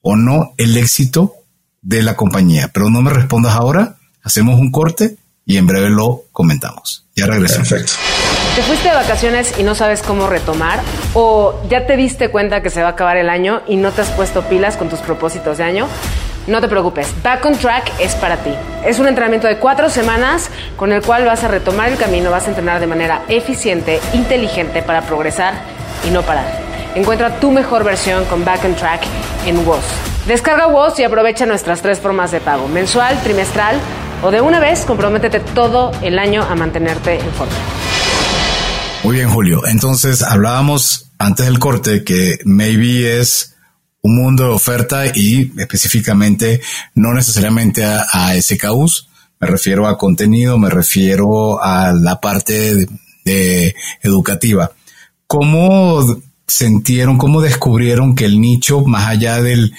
[0.00, 1.34] o no el éxito
[1.82, 2.70] de la compañía.
[2.72, 7.04] Pero no me respondas ahora, hacemos un corte y en breve lo comentamos.
[7.14, 7.68] Ya regresamos.
[7.68, 7.92] Perfecto.
[8.56, 10.80] ¿Te fuiste de vacaciones y no sabes cómo retomar?
[11.12, 14.00] ¿O ya te diste cuenta que se va a acabar el año y no te
[14.00, 15.86] has puesto pilas con tus propósitos de año?
[16.46, 18.52] No te preocupes, Back on Track es para ti.
[18.84, 22.44] Es un entrenamiento de cuatro semanas con el cual vas a retomar el camino, vas
[22.44, 25.54] a entrenar de manera eficiente, inteligente para progresar
[26.06, 26.46] y no parar.
[26.94, 29.02] Encuentra tu mejor versión con Back on Track
[29.44, 29.84] en WOS.
[30.28, 33.76] Descarga WOS y aprovecha nuestras tres formas de pago, mensual, trimestral
[34.22, 37.54] o de una vez, comprométete todo el año a mantenerte en forma.
[39.02, 39.66] Muy bien, Julio.
[39.66, 43.55] Entonces hablábamos antes del corte que maybe es
[44.06, 46.60] un mundo de oferta y específicamente
[46.94, 49.08] no necesariamente a, SKUs.
[49.38, 52.86] Me refiero a contenido, me refiero a la parte
[54.02, 54.72] educativa.
[55.26, 59.74] ¿Cómo sintieron, cómo descubrieron que el nicho, más allá del,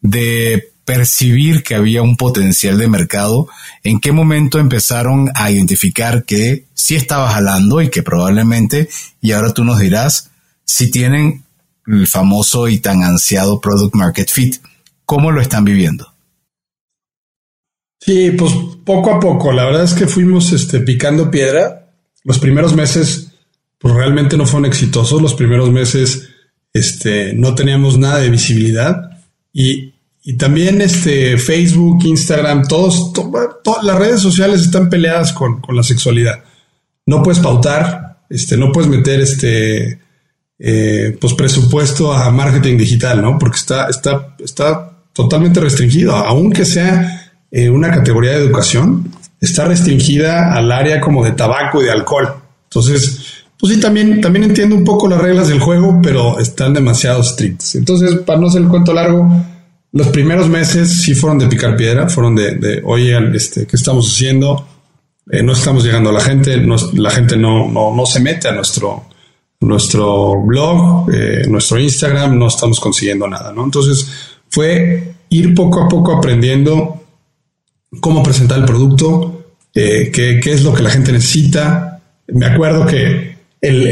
[0.00, 3.48] de percibir que había un potencial de mercado,
[3.82, 8.88] ¿en qué momento empezaron a identificar que sí estaba jalando y que probablemente,
[9.20, 10.30] y ahora tú nos dirás,
[10.64, 11.44] si tienen
[11.86, 14.56] el famoso y tan ansiado Product Market Fit,
[15.04, 16.12] ¿cómo lo están viviendo?
[18.00, 18.52] Sí, pues
[18.84, 21.90] poco a poco, la verdad es que fuimos este, picando piedra.
[22.24, 23.32] Los primeros meses,
[23.78, 25.22] pues realmente no fueron exitosos.
[25.22, 26.28] Los primeros meses,
[26.72, 29.20] este, no teníamos nada de visibilidad
[29.52, 29.92] y
[30.24, 36.44] y también este Facebook, Instagram, todos, todas las redes sociales están peleadas con, la sexualidad.
[37.06, 40.00] No puedes pautar, este, no puedes meter este
[40.58, 43.38] eh, pues presupuesto a marketing digital, ¿no?
[43.38, 49.10] Porque está, está, está totalmente restringido, aunque sea eh, una categoría de educación,
[49.40, 52.34] está restringida al área como de tabaco y de alcohol.
[52.64, 57.20] Entonces, pues sí, también, también entiendo un poco las reglas del juego, pero están demasiado
[57.20, 57.74] estrictas.
[57.74, 59.28] Entonces, para no hacer el cuento largo,
[59.92, 64.10] los primeros meses sí fueron de picar piedra, fueron de, de oye, este, ¿qué estamos
[64.10, 64.66] haciendo?
[65.30, 68.52] Eh, no estamos llegando a la gente, la gente no, no, no, se mete a
[68.52, 69.04] nuestro,
[69.62, 73.64] nuestro blog, eh, nuestro Instagram, no estamos consiguiendo nada, ¿no?
[73.64, 74.06] Entonces
[74.48, 77.02] fue ir poco a poco aprendiendo
[78.00, 79.44] cómo presentar el producto,
[79.74, 82.00] eh, qué, qué, es lo que la gente necesita.
[82.28, 83.86] Me acuerdo que el,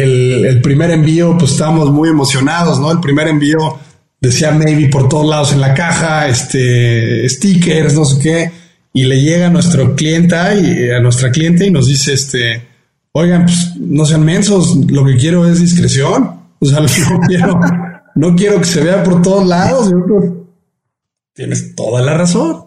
[0.44, 2.90] el, primer envío, pues estábamos muy emocionados, ¿no?
[2.90, 3.78] El primer envío
[4.20, 8.50] decía maybe por todos lados en la caja, este, stickers, no sé qué,
[8.92, 12.69] y le llega a nuestro cliente y a nuestra cliente y nos dice, este,
[13.12, 16.40] oigan, pues no sean mensos, lo que quiero es discreción.
[16.58, 17.60] O sea, no quiero,
[18.14, 19.92] no quiero que se vea por todos lados.
[21.34, 22.64] Tienes toda la razón.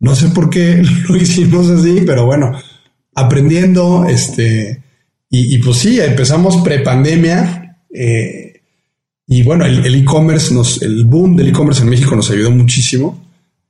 [0.00, 2.52] No sé por qué lo hicimos así, pero bueno,
[3.14, 4.82] aprendiendo, este,
[5.30, 7.78] y, pues sí, empezamos prepandemia.
[7.94, 8.60] Eh,
[9.26, 13.22] y bueno, el e-commerce el boom del e-commerce en México nos ayudó muchísimo.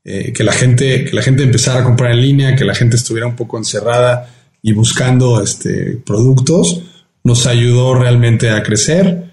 [0.05, 2.97] Eh, que la gente, que la gente empezara a comprar en línea, que la gente
[2.97, 4.29] estuviera un poco encerrada
[4.63, 6.83] y buscando este, productos,
[7.25, 9.31] nos ayudó realmente a crecer.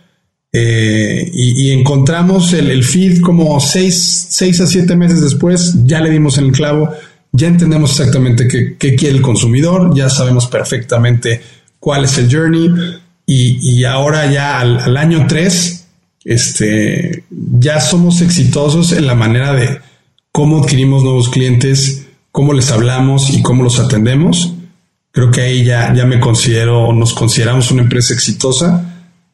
[0.52, 6.40] Eh, y, encontramos el, feed como seis, seis, a siete meses después, ya le dimos
[6.40, 6.90] el clavo,
[7.32, 11.42] ya entendemos exactamente qué, qué quiere el consumidor, ya sabemos perfectamente
[11.80, 12.72] cuál es el journey
[13.28, 15.80] y, y ahora ya al, al año 3
[16.26, 19.80] este, ya somos exitosos en la manera de
[20.32, 24.54] cómo adquirimos nuevos clientes, cómo les hablamos y cómo los atendemos.
[25.12, 28.86] Creo que ahí ya, ya me considero, nos consideramos una empresa exitosa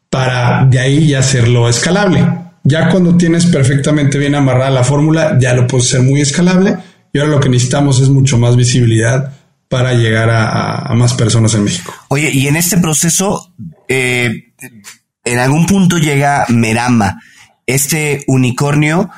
[0.10, 2.26] para de ahí ya hacerlo escalable.
[2.64, 6.78] Ya cuando tienes perfectamente bien amarrada la fórmula, ya lo puedes ser muy escalable
[7.14, 9.34] y ahora lo que necesitamos es mucho más visibilidad
[9.68, 11.94] para llegar a, más personas en México.
[12.08, 13.52] Oye, y en este proceso,
[13.88, 14.54] eh,
[15.24, 17.22] en algún punto llega Merama,
[17.68, 19.10] este unicornio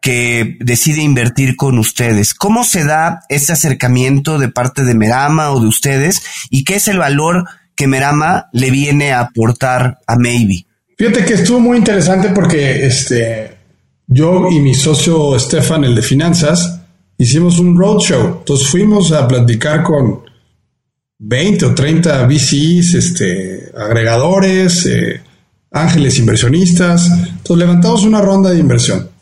[0.00, 2.34] que decide invertir con ustedes.
[2.34, 6.22] ¿Cómo se da este acercamiento de parte de Merama o de ustedes?
[6.50, 10.66] ¿Y qué es el valor que Merama le viene a aportar a Maybe?
[10.96, 13.56] Fíjate que estuvo muy interesante porque este,
[14.06, 16.80] yo y mi socio Stefan, el de finanzas,
[17.18, 18.38] hicimos un roadshow.
[18.38, 20.22] Entonces fuimos a platicar con
[21.18, 25.20] 20 o 30 VCs, este, agregadores, eh,
[25.72, 27.10] ángeles inversionistas.
[27.10, 29.15] Entonces levantamos una ronda de inversión.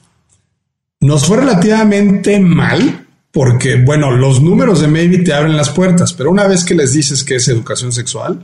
[1.04, 6.30] Nos fue relativamente mal porque, bueno, los números de Maybe te abren las puertas, pero
[6.30, 8.42] una vez que les dices que es educación sexual,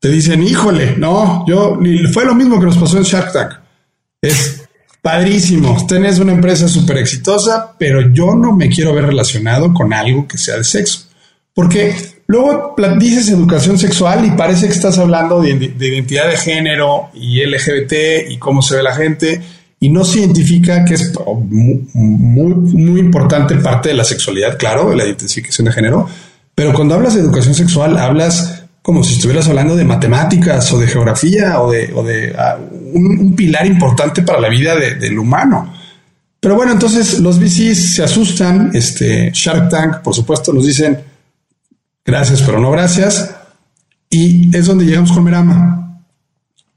[0.00, 1.78] te dicen, híjole, no, yo,
[2.14, 3.52] fue lo mismo que nos pasó en Shark Tank.
[4.22, 4.62] Es
[5.02, 10.26] padrísimo, tenés una empresa súper exitosa, pero yo no me quiero ver relacionado con algo
[10.26, 11.08] que sea de sexo.
[11.52, 11.94] Porque
[12.26, 18.30] luego dices educación sexual y parece que estás hablando de, identidad de género y LGBT
[18.30, 19.42] y cómo se ve la gente
[19.80, 24.96] y no se identifica que es muy, muy, importante parte de la sexualidad, claro, de
[24.96, 26.08] la identificación de género.
[26.54, 30.88] Pero cuando hablas de educación sexual, hablas como si estuvieras hablando de matemáticas o de
[30.88, 32.58] geografía o de, ah,
[32.92, 35.72] un, pilar importante para la vida del humano.
[36.40, 38.70] Pero bueno, entonces los VCs se asustan.
[38.74, 40.98] Este Shark Tank, por supuesto, nos dicen
[42.04, 43.34] gracias, pero no gracias.
[44.10, 46.02] Y es donde llegamos con Merama.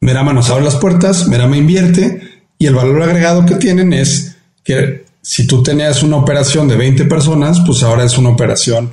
[0.02, 2.31] Merama nos abre las puertas, Merama invierte
[2.62, 7.06] y el valor agregado que tienen es que si tú tenías una operación de 20
[7.06, 8.92] personas, pues ahora es una operación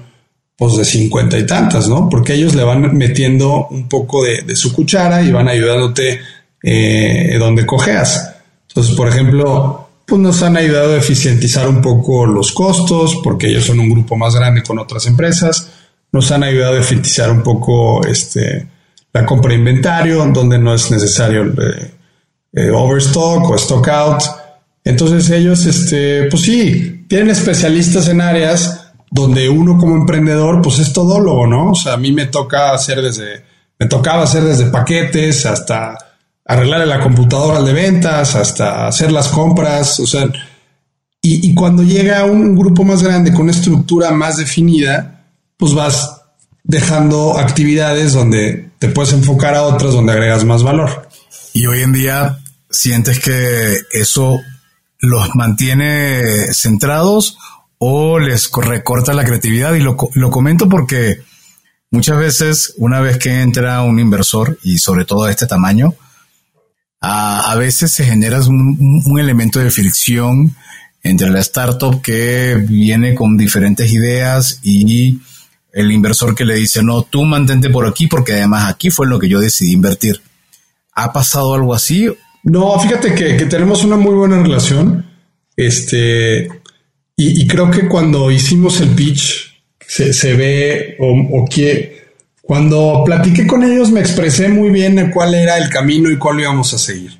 [0.56, 2.08] pues de cincuenta y tantas, ¿no?
[2.08, 6.18] Porque ellos le van metiendo un poco de, su cuchara y van ayudándote
[6.62, 8.36] eh, donde cojeas.
[8.68, 13.64] Entonces, por ejemplo, pues nos han ayudado a eficientizar un poco los costos, porque ellos
[13.64, 15.72] son un grupo más grande con otras empresas.
[16.10, 18.66] Nos han ayudado a eficientizar un poco este,
[19.12, 21.97] la compra de inventario, donde no es necesario eh,
[22.52, 24.22] eh, overstock o stock out.
[24.84, 30.92] Entonces ellos, este, pues sí, tienen especialistas en áreas donde uno como emprendedor, pues es
[30.92, 31.70] todólogo, ¿no?
[31.70, 33.44] O sea, a mí me toca hacer desde,
[33.78, 35.96] me tocaba hacer desde paquetes hasta
[36.44, 40.28] arreglarle la computadora de ventas, hasta hacer las compras, o sea,
[41.20, 45.24] y, cuando llega un grupo más grande con una estructura más definida,
[45.56, 46.22] pues vas
[46.62, 51.07] dejando actividades donde te puedes enfocar a otras donde agregas más valor.
[51.52, 52.38] Y hoy en día
[52.70, 54.40] sientes que eso
[55.00, 57.38] los mantiene centrados
[57.78, 59.74] o les recorta la creatividad.
[59.74, 61.22] Y lo, lo comento porque
[61.90, 65.94] muchas veces, una vez que entra un inversor, y sobre todo de este tamaño,
[67.00, 70.56] a, veces se genera un, un, elemento de fricción
[71.02, 75.20] entre la startup que viene con diferentes ideas y
[75.72, 79.18] el inversor que le dice, no, tú mantente por aquí porque además aquí fue lo
[79.18, 80.20] que yo decidí invertir.
[81.00, 82.08] ¿Ha pasado algo así?
[82.42, 85.06] No, fíjate que, que tenemos una muy buena relación.
[85.56, 86.48] Este,
[87.16, 93.90] y, creo que cuando hicimos el pitch, se, ve o, que cuando platiqué con ellos
[93.90, 97.18] me expresé muy bien cuál era el camino y cuál íbamos a seguir.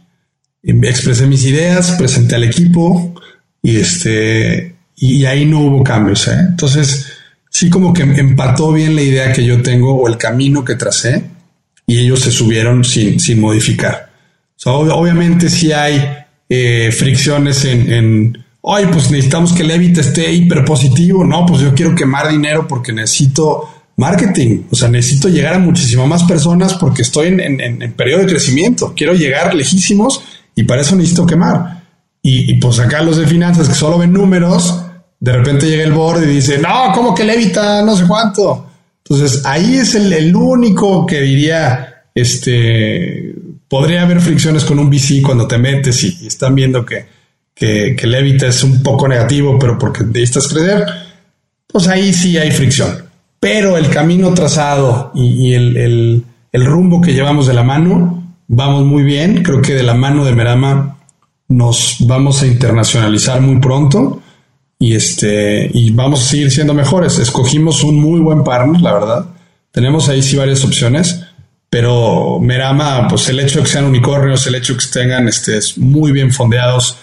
[0.62, 3.12] Expresé mis ideas, presenté al equipo
[3.61, 6.29] y este y ahí no hubo cambios.
[6.29, 6.47] ¿eh?
[6.49, 7.07] Entonces
[7.51, 11.25] sí como que empató bien la idea que yo tengo o el camino que tracé
[11.88, 14.12] y ellos se subieron sin, sin modificar.
[14.64, 16.01] obviamente sí hay
[16.48, 21.24] eh, fricciones en ay, pues necesitamos que Levit esté hiper positivo.
[21.24, 24.64] No, pues yo quiero quemar dinero porque necesito marketing.
[24.70, 28.92] O sea, necesito llegar a muchísimas más personas porque estoy en, periodo de crecimiento.
[28.96, 30.22] Quiero llegar lejísimos
[30.55, 31.79] y para eso necesito quemar.
[32.20, 34.83] Y, pues acá los de finanzas que solo ven números,
[35.18, 37.81] de repente llega el board y dice, no, ¿cómo que Levita?
[37.83, 38.67] No sé cuánto.
[39.09, 43.35] Entonces ahí es el, el único que diría, este,
[43.68, 47.07] podría haber fricciones con un VC cuando te metes y están viendo que,
[47.55, 50.85] que, que Levita es un poco negativo, pero porque necesitas crecer,
[51.66, 53.09] pues ahí sí hay fricción.
[53.40, 59.42] Pero el camino trazado y, el, rumbo que llevamos de la mano, vamos muy bien.
[59.42, 60.98] Creo que de la mano de Merama
[61.48, 64.21] nos vamos a internacionalizar muy pronto
[64.79, 67.18] y este y vamos a seguir siendo mejores.
[67.18, 69.26] Escogimos un muy buen partner, la verdad.
[69.70, 71.24] Tenemos ahí sí varias opciones,
[71.70, 75.58] pero Merama, pues el hecho de que sean unicornios, el hecho de que tengan este,
[75.76, 76.96] muy bien fondeados,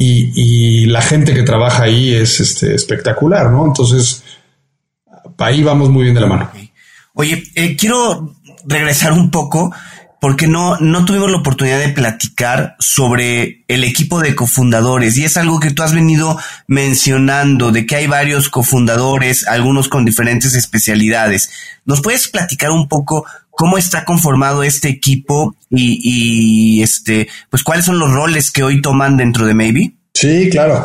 [0.00, 3.66] y, la gente que trabaja ahí es este, espectacular, ¿no?
[3.66, 4.22] Entonces,
[5.38, 6.50] ahí vamos muy bien de la mano.
[7.14, 9.74] Oye, eh, quiero regresar un poco
[10.20, 15.36] porque no, no tuvimos la oportunidad de platicar sobre el equipo de cofundadores y es
[15.36, 21.50] algo que tú has venido mencionando, de que hay varios cofundadores, algunos con diferentes especialidades.
[21.84, 26.00] ¿Nos puedes platicar un poco cómo está conformado este equipo y,
[26.78, 29.92] y este, pues cuáles son los roles que hoy toman dentro de Maybe?
[30.14, 30.84] Sí, claro.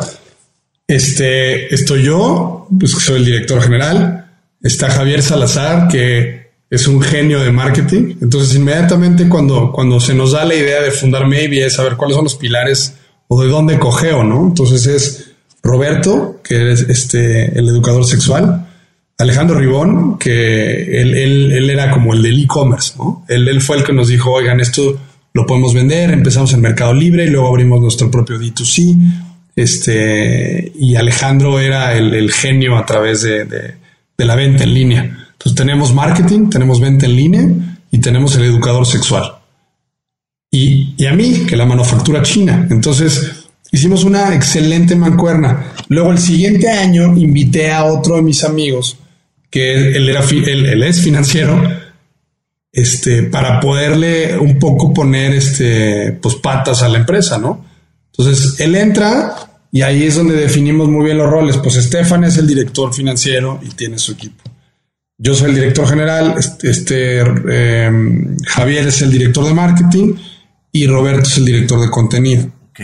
[0.86, 4.30] Este, estoy yo, pues soy el director general.
[4.62, 6.43] Está Javier Salazar, que
[6.74, 8.16] es un genio de marketing.
[8.20, 12.16] Entonces, inmediatamente cuando, cuando se nos da la idea de fundar Maybe es saber cuáles
[12.16, 12.94] son los pilares
[13.28, 14.46] o de dónde cogeo, ¿no?
[14.48, 18.66] Entonces es Roberto, que es este, el educador sexual,
[19.16, 23.24] Alejandro Ribón, que él, él, era como el del e-commerce, ¿no?
[23.28, 24.98] Él, él fue el que nos dijo, oigan, esto
[25.32, 28.96] lo podemos vender, empezamos en Mercado Libre y luego abrimos nuestro propio D2C.
[29.56, 35.23] Este, y Alejandro era el, genio a través de, de la venta en línea.
[35.44, 37.48] Entonces tenemos marketing, tenemos venta en línea
[37.90, 39.34] y tenemos el educador sexual.
[40.50, 42.66] Y, y a mí, que la manufactura china.
[42.70, 45.74] Entonces hicimos una excelente mancuerna.
[45.88, 48.96] Luego el siguiente año invité a otro de mis amigos,
[49.50, 51.60] que él, era, él, es financiero,
[52.72, 57.66] este, para poderle un poco poner este, pues patas a la empresa, ¿no?
[58.16, 59.36] Entonces él entra
[59.70, 61.58] y ahí es donde definimos muy bien los roles.
[61.58, 64.43] Pues Estefan es el director financiero y tiene su equipo.
[65.16, 70.14] Yo soy el director general, este, em, Javier es el director de marketing
[70.72, 72.46] y Roberto es el director de contenido.
[72.70, 72.80] Ok,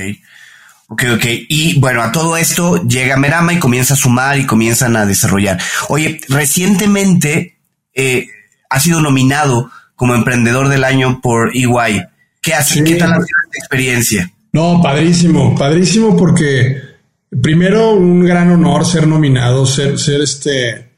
[0.88, 1.24] ok, ok.
[1.48, 5.60] Y bueno, a todo esto llega Merama y comienza a sumar y comienzan a desarrollar.
[5.88, 7.58] Oye, recientemente
[7.94, 8.28] eh,
[8.68, 12.04] ha sido nominado como emprendedor del año por EY.
[12.40, 12.84] ¿Qué hace?
[12.84, 14.32] ¿Qué tal ha sido esta experiencia?
[14.52, 16.80] No, padrísimo, padrísimo porque
[17.42, 20.89] primero un gran honor ser nominado, ser, ser este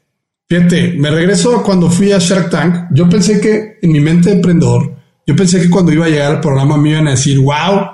[0.53, 2.89] Fíjate, me regreso cuando fui a Shark Tank.
[2.91, 4.95] Yo pensé que en mi mente de emprendedor,
[5.25, 7.87] yo pensé que cuando iba a llegar al programa me iban a decir, wow,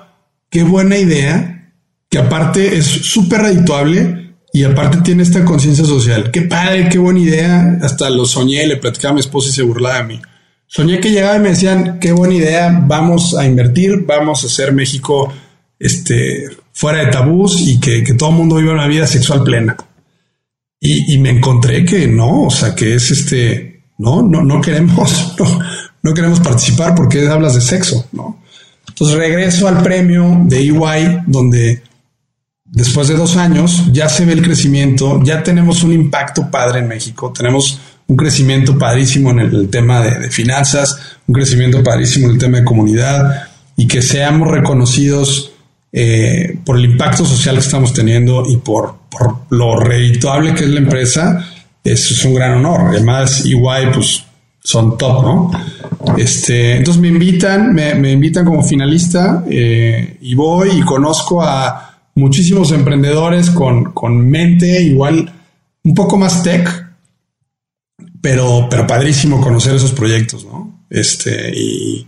[0.50, 1.72] qué buena idea,
[2.10, 6.32] que aparte es súper redituable y aparte tiene esta conciencia social.
[6.32, 7.78] Qué padre, qué buena idea.
[7.82, 10.22] Hasta lo soñé, le platicaba a mi esposa y se burlaba de mí.
[10.68, 14.74] Soñé que llegaba y me decían, qué buena idea, vamos a invertir, vamos a hacer
[14.74, 15.32] México
[15.80, 19.78] este, fuera de tabús y que, que todo el mundo viva una vida sexual plena.
[20.82, 25.60] Y, me encontré que no, o sea, que es este, no, no, no queremos, no,
[26.02, 28.42] no queremos participar porque hablas de sexo, ¿no?
[28.88, 31.82] Entonces regreso al premio de EY, donde
[32.66, 36.88] después de dos años ya se ve el crecimiento, ya tenemos un impacto padre en
[36.88, 42.38] México, tenemos un crecimiento padrísimo en el, tema de, finanzas, un crecimiento padrísimo en el
[42.40, 45.49] tema de comunidad y que seamos reconocidos
[45.92, 49.00] eh, por el impacto social que estamos teniendo y por,
[49.50, 51.46] lo redituable que es la empresa,
[51.84, 52.90] es un gran honor.
[52.90, 54.24] Además, EY, pues
[54.62, 55.52] son top, ¿no?
[56.18, 62.72] Este, entonces me invitan, me, invitan como finalista eh, y voy y conozco a muchísimos
[62.72, 65.34] emprendedores con, con mente igual
[65.84, 66.88] un poco más tech,
[68.22, 70.86] pero, pero padrísimo conocer esos proyectos, ¿no?
[70.90, 72.08] Este, y,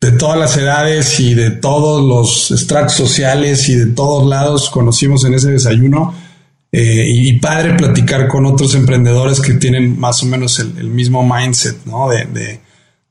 [0.00, 5.24] de todas las edades y de todos los estratos sociales y de todos lados conocimos
[5.24, 6.14] en ese desayuno.
[6.72, 11.86] Eh, y, padre platicar con otros emprendedores que tienen más o menos el, mismo mindset,
[11.86, 12.10] ¿no?
[12.10, 12.26] De,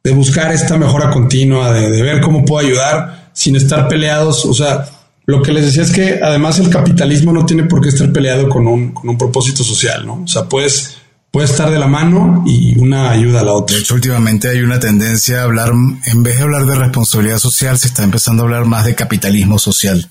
[0.03, 4.45] de, buscar esta mejora continua, de, ver cómo puedo ayudar sin estar peleados.
[4.45, 4.85] O sea,
[5.25, 8.47] lo que les decía es que además el capitalismo no tiene por qué estar peleado
[8.49, 10.21] con un, con un propósito social, ¿no?
[10.23, 10.97] O sea, puedes
[11.35, 13.75] puede estar de la mano y una ayuda a la otra.
[13.75, 15.73] De hecho, últimamente hay una tendencia a hablar,
[16.05, 19.59] en vez de hablar de responsabilidad social, se está empezando a hablar más de capitalismo
[19.59, 20.09] social,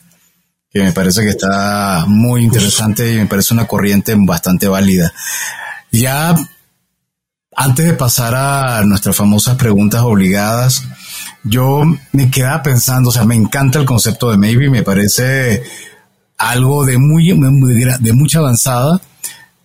[0.70, 5.14] que me parece que está muy interesante y me parece una corriente bastante válida.
[5.90, 6.34] Ya
[7.56, 10.84] antes de pasar a nuestras famosas preguntas obligadas,
[11.42, 15.62] yo me quedaba pensando, o sea, me encanta el concepto de Maybe, me parece
[16.36, 19.00] algo de muy, de mucha avanzada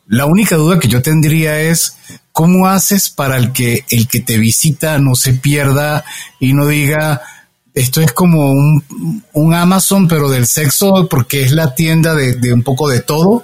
[0.10, 1.96] la única duda que yo tendría es
[2.32, 6.04] cómo haces para el que el que te visita no se pierda
[6.40, 7.22] y no diga
[7.76, 12.90] esto es como un, Amazon pero del sexo porque es la tienda de, un poco
[12.90, 13.44] de todo.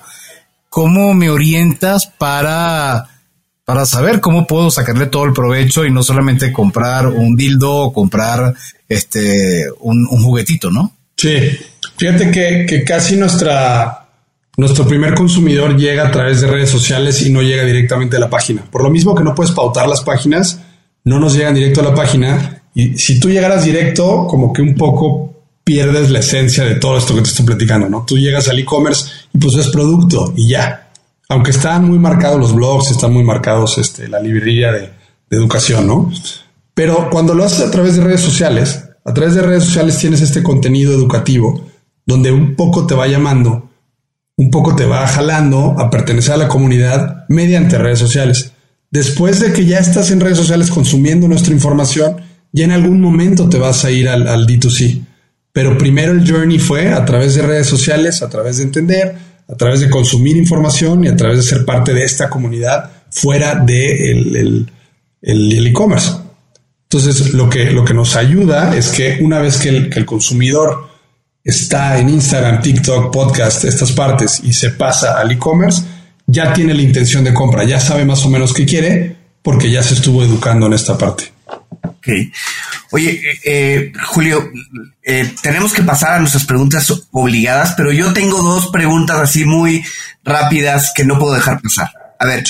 [0.70, 3.10] ¿Cómo me orientas para
[3.64, 7.94] para saber cómo puedo sacarle todo el provecho y no solamente comprar un dildo o
[7.94, 8.54] comprar
[8.90, 10.94] este un, juguetito, ¿no?
[11.16, 11.38] Sí,
[11.98, 14.05] fíjate que, que casi nuestra
[14.58, 18.30] nuestro primer consumidor llega a través de redes sociales y no llega directamente a la
[18.30, 18.64] página.
[18.72, 20.62] Por lo mismo que no puedes pautar las páginas,
[21.04, 22.64] no nos llegan directo a la página.
[22.74, 25.34] Y si tú llegaras directo, como que un poco
[25.64, 28.06] pierdes la esencia de todo esto que te estoy platicando, ¿no?
[28.06, 30.90] Tú llegas al e-commerce y pues es producto y ya.
[31.28, 35.88] Aunque están muy marcados los blogs, están muy marcados este, la librería de, de educación,
[35.88, 36.12] ¿no?
[36.74, 40.22] Pero cuando lo haces a través de redes sociales, a través de redes sociales tienes
[40.22, 41.62] este contenido educativo
[42.06, 43.70] donde un poco te va llamando,
[44.38, 48.52] un poco te va jalando a pertenecer a la comunidad mediante redes sociales.
[48.92, 52.18] Después de que ya estás en redes sociales consumiendo nuestra información,
[52.52, 55.04] ya en algún momento te vas a ir al, al D2C.
[55.52, 59.16] Pero primero el journey fue a través de redes sociales, a través de entender,
[59.48, 63.56] a través de consumir información y a través de ser parte de esta comunidad fuera
[63.56, 64.12] de
[65.22, 66.26] el e-commerce.
[66.90, 70.06] Entonces, lo que, lo que nos ayuda es que una vez que el, que el
[70.06, 70.88] consumidor
[71.46, 75.84] está en Instagram, TikTok, podcast, estas partes y se pasa al e-commerce,
[76.26, 79.84] ya tiene la intención de compra, ya sabe más o menos qué quiere porque ya
[79.84, 81.32] se estuvo educando en esta parte.
[81.84, 82.08] Ok.
[82.92, 84.52] Oye, eh, eh, Julio,
[85.04, 89.84] eh, tenemos que pasar a nuestras preguntas obligadas, pero yo tengo dos preguntas así muy
[90.24, 91.90] rápidas que no puedo dejar pasar.
[92.18, 92.44] A ver,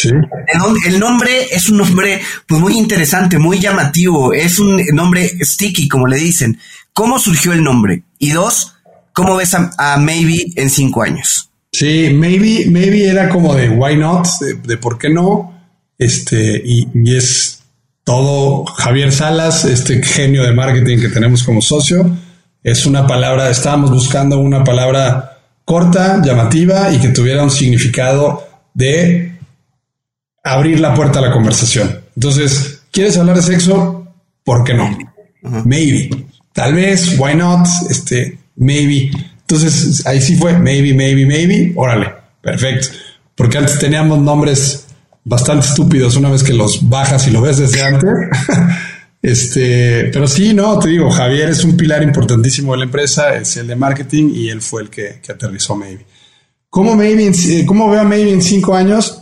[0.86, 6.08] el, nombre es un nombre pues muy interesante, muy llamativo, es un nombre sticky, como
[6.08, 6.60] le dicen.
[6.94, 8.04] ¿Cómo surgió el nombre?
[8.20, 8.75] Y dos,
[9.16, 11.50] ¿cómo ves a, Maybe en cinco años?
[11.72, 14.28] Sí, Maybe, Maybe era como de why not,
[14.64, 15.54] de, por qué no,
[15.98, 17.64] este, y, y, es
[18.04, 22.16] todo Javier Salas, este genio de marketing que tenemos como socio.
[22.62, 29.38] Es una palabra, estábamos buscando una palabra corta, llamativa y que tuviera un significado de
[30.44, 32.02] abrir la puerta a la conversación.
[32.16, 34.08] Entonces, ¿quieres hablar de sexo?
[34.44, 34.98] ¿Por qué no?
[35.42, 36.10] Maybe.
[36.54, 37.68] Tal vez, why not?
[37.90, 39.12] Este, maybe.
[39.42, 41.74] Entonces, ahí sí fue, maybe, maybe, maybe.
[41.76, 42.88] Órale, perfecto.
[43.36, 44.88] Porque antes teníamos nombres
[45.24, 48.10] bastante estúpidos una vez que los bajas y lo ves desde antes.
[49.22, 53.58] este, pero sí, no, te digo, Javier es un pilar importantísimo de la empresa, es
[53.58, 56.06] el de marketing y él fue el que, aterrizó Maybe.
[56.70, 57.32] ¿Cómo, maybe
[57.66, 59.22] ¿Cómo veo a Maybe en cinco años?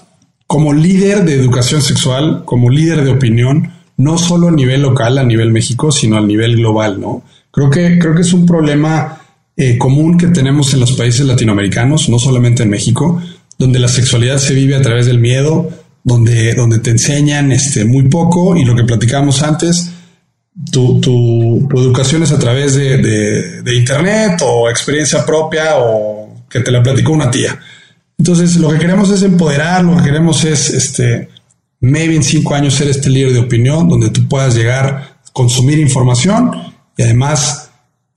[0.54, 5.24] como líder de educación sexual, como líder de opinión, no solo a nivel local, a
[5.24, 7.24] nivel México, sino a nivel global, ¿no?
[7.50, 9.23] Creo que, creo que es un problema
[9.56, 13.22] eh, común que tenemos en los países latinoamericanos, no solamente en México,
[13.58, 15.70] donde la sexualidad se vive a través del miedo,
[16.04, 19.92] donde, donde te enseñan este, muy poco y lo que platicábamos antes,
[20.72, 22.98] tu, tu, educación es a través de,
[23.62, 27.60] de internet o experiencia propia o que te la platicó una tía.
[28.18, 31.30] Entonces, lo que queremos es empoderar, lo que queremos es, este,
[31.80, 36.52] maybe en cinco años ser este líder de opinión, donde tú puedas llegar consumir información
[36.96, 37.63] y además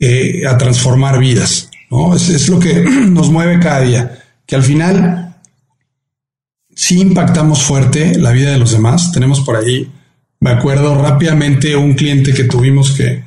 [0.00, 1.70] eh, a transformar vidas.
[1.90, 2.14] ¿no?
[2.14, 2.74] Es, es lo que
[3.08, 5.36] nos mueve cada día, que al final
[6.74, 9.10] sí impactamos fuerte la vida de los demás.
[9.12, 9.90] Tenemos por ahí,
[10.40, 13.24] me acuerdo rápidamente, un cliente que tuvimos que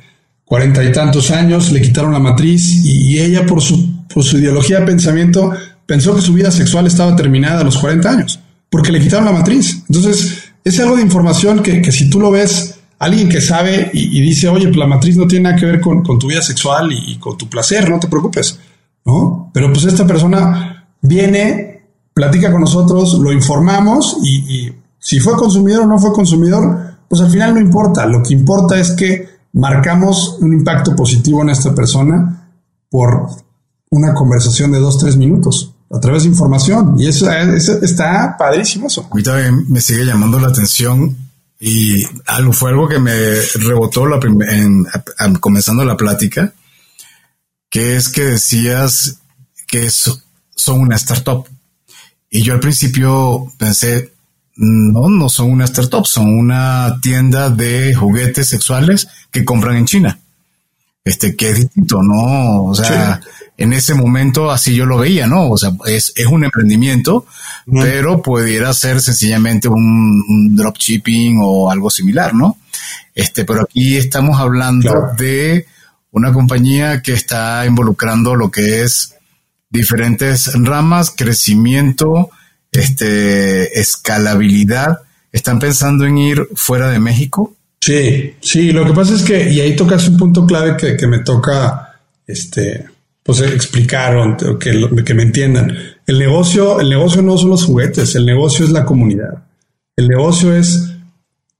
[0.50, 4.80] cuarenta y tantos años, le quitaron la matriz y, ella por su, por su ideología
[4.80, 5.52] de pensamiento
[5.86, 9.32] pensó que su vida sexual estaba terminada a los 40 años, porque le quitaron la
[9.32, 9.84] matriz.
[9.88, 14.48] Entonces, es algo de información que, si tú lo ves, alguien que sabe y, dice,
[14.48, 17.36] oye, pues la matriz no tiene nada que ver con, tu vida sexual y, con
[17.36, 18.58] tu placer, no te preocupes,
[19.06, 19.50] ¿no?
[19.52, 21.82] Pero pues esta persona viene,
[22.12, 27.30] platica con nosotros, lo informamos y, si fue consumidor o no fue consumidor, pues al
[27.30, 28.04] final no importa.
[28.04, 32.50] Lo que importa es que marcamos un impacto positivo en esta persona
[32.90, 33.28] por
[33.88, 36.96] una conversación de dos, tres minutos a través de información.
[36.98, 39.08] Y eso, está padrísimo eso.
[39.10, 39.36] Ahorita
[39.68, 41.16] me, sigue llamando la atención
[41.60, 43.14] y algo fue algo que me
[43.56, 44.86] rebotó la en,
[45.40, 46.54] comenzando la plática,
[47.68, 49.18] que es que decías
[49.68, 51.46] que son una startup.
[52.30, 54.14] Y yo al principio pensé,
[54.56, 60.18] no, no son una startup, son una tienda de juguetes sexuales que compran en China.
[61.02, 62.64] Este, que es distinto, ¿no?
[62.64, 63.20] O sea,
[63.56, 65.50] en ese momento así yo lo veía, ¿no?
[65.50, 67.26] O sea, es, es un emprendimiento,
[67.66, 72.58] pero pudiera ser sencillamente un, dropshipping o algo similar, ¿no?
[73.14, 75.66] Este, pero aquí estamos hablando de
[76.10, 79.14] una compañía que está involucrando lo que es
[79.70, 82.30] diferentes ramas, crecimiento,
[82.72, 85.00] este, escalabilidad.
[85.32, 87.54] ¿Están pensando en ir fuera de México?
[87.80, 91.20] Sí, sí, lo que pasa es que, y ahí tocas un punto clave que, me
[91.20, 92.84] toca, este,
[93.22, 95.76] pues explicaron, que, que me entiendan.
[96.06, 99.44] El negocio, el negocio no son los juguetes, el negocio es la comunidad.
[99.96, 100.90] El negocio es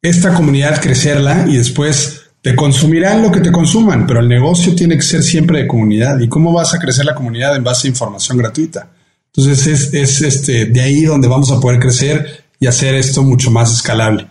[0.03, 4.97] esta comunidad crecerla y después te consumirán lo que te consuman, pero el negocio tiene
[4.97, 6.19] que ser siempre de comunidad.
[6.21, 8.91] ¿Y cómo vas a crecer la comunidad en base a información gratuita?
[9.27, 13.51] Entonces es, es este, de ahí donde vamos a poder crecer y hacer esto mucho
[13.51, 14.29] más escalable.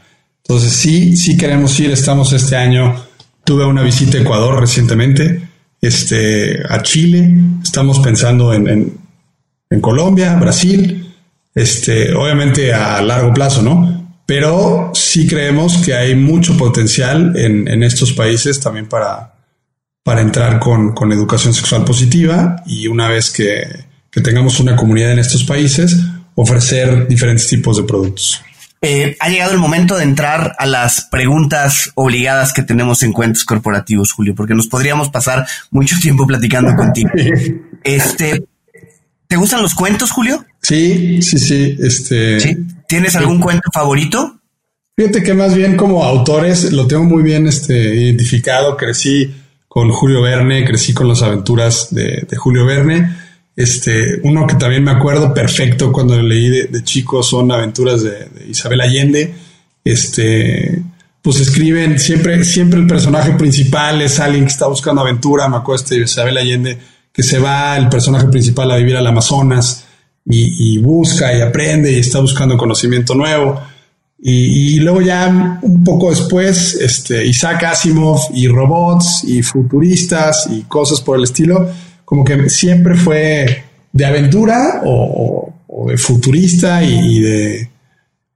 [0.50, 1.91] Entonces sí, sí queremos ir.
[1.91, 3.06] Estamos este año.
[3.43, 5.50] Tuve una visita a Ecuador recientemente
[5.82, 7.34] este, a Chile,
[7.64, 8.97] estamos pensando en,
[9.70, 11.16] en, Colombia, Brasil,
[11.56, 14.00] este, obviamente a largo plazo, ¿no?
[14.26, 19.34] pero sí creemos que hay mucho potencial en, estos países también para,
[20.04, 23.64] para entrar con, educación sexual positiva y una vez que,
[24.12, 25.97] que tengamos una comunidad en estos países,
[26.36, 28.41] ofrecer diferentes tipos de productos.
[28.82, 33.44] Eh, ha llegado el momento de entrar a las preguntas obligadas que tenemos en cuentos
[33.44, 37.10] corporativos, Julio, porque nos podríamos pasar mucho tiempo platicando contigo.
[37.84, 38.44] Este,
[39.28, 40.46] ¿te gustan los cuentos, Julio?
[40.62, 41.78] Sí, sí, sí.
[41.80, 42.58] Este,
[42.88, 44.40] ¿Tienes algún cuento favorito?
[44.96, 48.78] Fíjate que más bien como autores lo tengo muy bien este, identificado.
[48.78, 49.34] Crecí
[49.68, 54.84] con Julio Verne, crecí con las aventuras de, de Julio Verne este, uno que también
[54.84, 59.34] me acuerdo perfecto cuando leí de, chico son aventuras de, Isabel Allende.
[59.84, 60.82] Este,
[61.22, 65.50] pues escriben siempre, siempre el personaje principal es alguien que está buscando aventura.
[65.50, 66.78] Me acuerdo de Isabel Allende
[67.12, 69.86] que se va el personaje principal a vivir al Amazonas
[70.26, 73.60] y, busca y aprende y está buscando conocimiento nuevo.
[74.22, 80.64] Y, y, luego ya un poco después, este, Isaac Asimov y robots y futuristas y
[80.64, 81.70] cosas por el estilo
[82.10, 85.53] como que siempre fue de aventura o,
[85.88, 87.70] de futurista y, de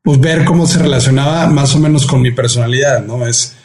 [0.03, 3.25] pues, ver cómo se relacionaba más o menos con mi personalidad, ¿no?
[3.25, 3.55] Es,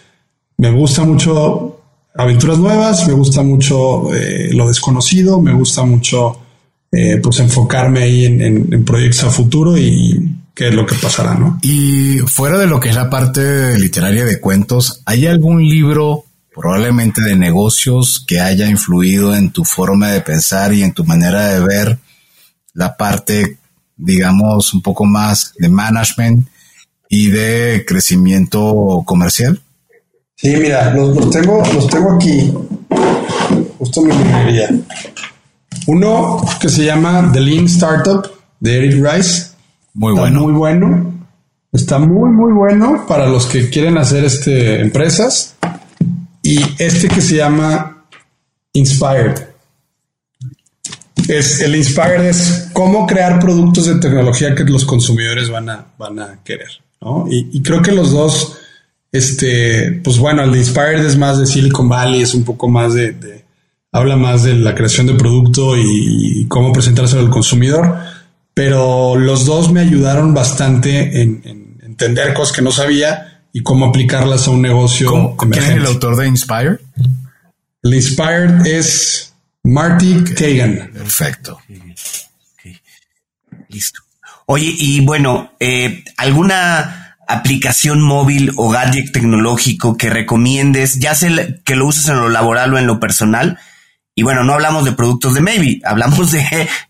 [0.56, 1.78] me gusta mucho
[2.14, 6.40] aventuras nuevas, me gusta mucho eh, lo desconocido, me gusta mucho
[6.90, 11.58] eh, pues enfocarme ahí en, proyectos a futuro y qué es lo que pasará, ¿no?
[11.60, 16.24] Y fuera de lo que es la parte literaria de cuentos, ¿hay algún libro
[16.58, 21.52] probablemente de negocios que haya influido en tu forma de pensar y en tu manera
[21.52, 21.98] de ver
[22.74, 23.58] la parte,
[23.96, 26.48] digamos, un poco más de management
[27.08, 29.60] y de crecimiento comercial?
[30.34, 32.52] Sí, mira, los, tengo, los tengo aquí,
[33.78, 34.70] justo mi librería.
[35.86, 38.30] Uno que se llama The Lean Startup
[38.60, 39.52] de Eric Rice.
[39.94, 40.40] Muy bueno.
[40.40, 41.14] Muy bueno.
[41.72, 45.56] Está muy, muy bueno para los que quieren hacer este, empresas.
[46.48, 48.06] Y este que se llama
[48.72, 49.34] Inspired.
[51.28, 56.18] Es, el Inspired es cómo crear productos de tecnología que los consumidores van a, van
[56.20, 56.70] a querer.
[57.30, 58.56] Y, creo que los dos,
[59.12, 63.44] este, pues bueno, el Inspired es más de Silicon Valley, es un poco más de,
[63.92, 67.94] habla más de la creación de producto y, cómo presentárselo al consumidor.
[68.54, 74.46] Pero los dos me ayudaron bastante en entender cosas que no sabía y cómo aplicarlas
[74.46, 75.36] a un negocio.
[75.36, 76.78] ¿Quién es el autor de Inspire?
[77.82, 79.34] El Inspired es
[79.64, 80.90] Marty Kagan.
[80.92, 81.60] Perfecto.
[83.68, 84.00] Listo.
[84.46, 91.30] Oye, y bueno, eh, ¿alguna aplicación móvil o gadget tecnológico que recomiendes, ya sea
[91.62, 93.58] que lo uses en lo laboral o en lo personal,
[94.18, 96.40] y bueno, no hablamos de productos de Maybe, hablamos de,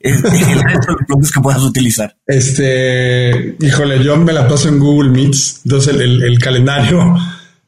[0.01, 2.17] el resto de productos que puedas utilizar.
[2.27, 5.61] Este, híjole, yo me la paso en Google Meets.
[5.67, 7.19] Entonces, el, calendario,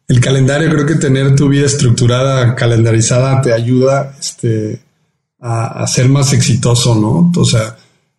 [0.08, 4.80] el calendario, creo que tener tu vida estructurada, calendarizada, te ayuda este,
[5.38, 7.30] a, ser más exitoso, ¿no?
[7.38, 7.76] O sea,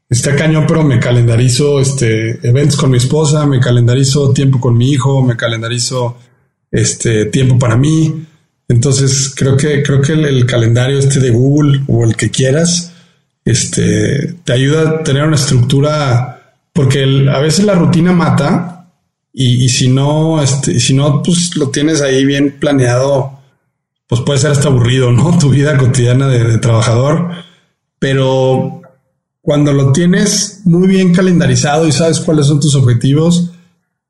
[0.07, 4.91] está cañón, pero me calendarizo este, eventos con mi esposa, me calendarizo tiempo con mi
[4.91, 6.19] hijo, me calendarizo
[6.69, 8.27] este, tiempo para mí
[8.71, 12.93] entonces creo que creo que el, calendario este de Google o el que quieras,
[13.43, 18.89] este, te ayuda a tener una estructura, porque a veces la rutina mata
[19.33, 23.39] y, si no, este, si no, pues lo tienes ahí bien planeado,
[24.07, 25.37] pues puede ser hasta aburrido, ¿no?
[25.39, 27.29] Tu vida cotidiana de, trabajador,
[27.99, 28.81] pero
[29.41, 33.51] cuando lo tienes muy bien calendarizado y sabes cuáles son tus objetivos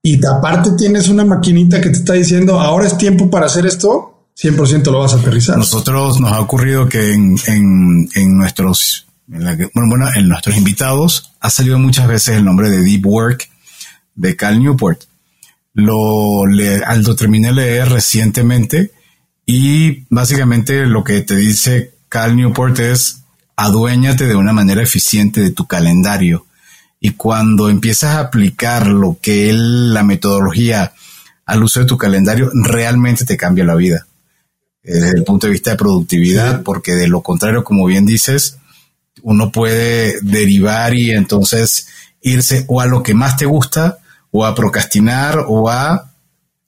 [0.03, 4.10] y aparte tienes una maquinita que te está diciendo ahora es tiempo para hacer esto,
[4.37, 5.57] 100% lo vas a aterrizar.
[5.57, 11.77] Nosotros nos ha ocurrido que en, en, en nuestros, bueno, en nuestros invitados ha salido
[11.79, 13.49] muchas veces el nombre de Deep Work
[14.15, 15.03] de Cal Newport.
[15.73, 18.91] Lo, le, lo terminé de leer recientemente
[19.45, 23.21] y básicamente lo que te dice Cal Newport es
[23.55, 26.45] aduéñate de una manera eficiente de tu calendario.
[26.99, 30.93] Y cuando empiezas a aplicar lo que él, la metodología
[31.45, 34.07] al uso de tu calendario, realmente te cambia la vida
[34.83, 38.57] desde el punto de vista de productividad, porque de lo contrario, como bien dices,
[39.21, 41.87] uno puede derivar y entonces
[42.21, 43.99] irse o a lo que más te gusta,
[44.31, 46.11] o a procrastinar, o a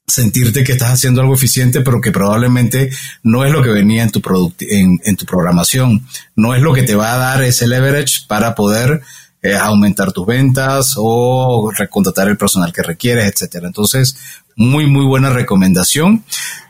[0.06, 2.92] sentirte que estás haciendo algo eficiente, pero que probablemente
[3.24, 4.22] no es lo que venía en tu,
[4.60, 6.06] en, en, tu programación,
[6.36, 9.02] no es lo que te va a dar ese leverage para poder
[9.42, 13.68] eh, aumentar tus ventas o recontratar el personal que requieres, etcétera.
[13.68, 14.16] Entonces,
[14.56, 16.24] muy, muy buena recomendación.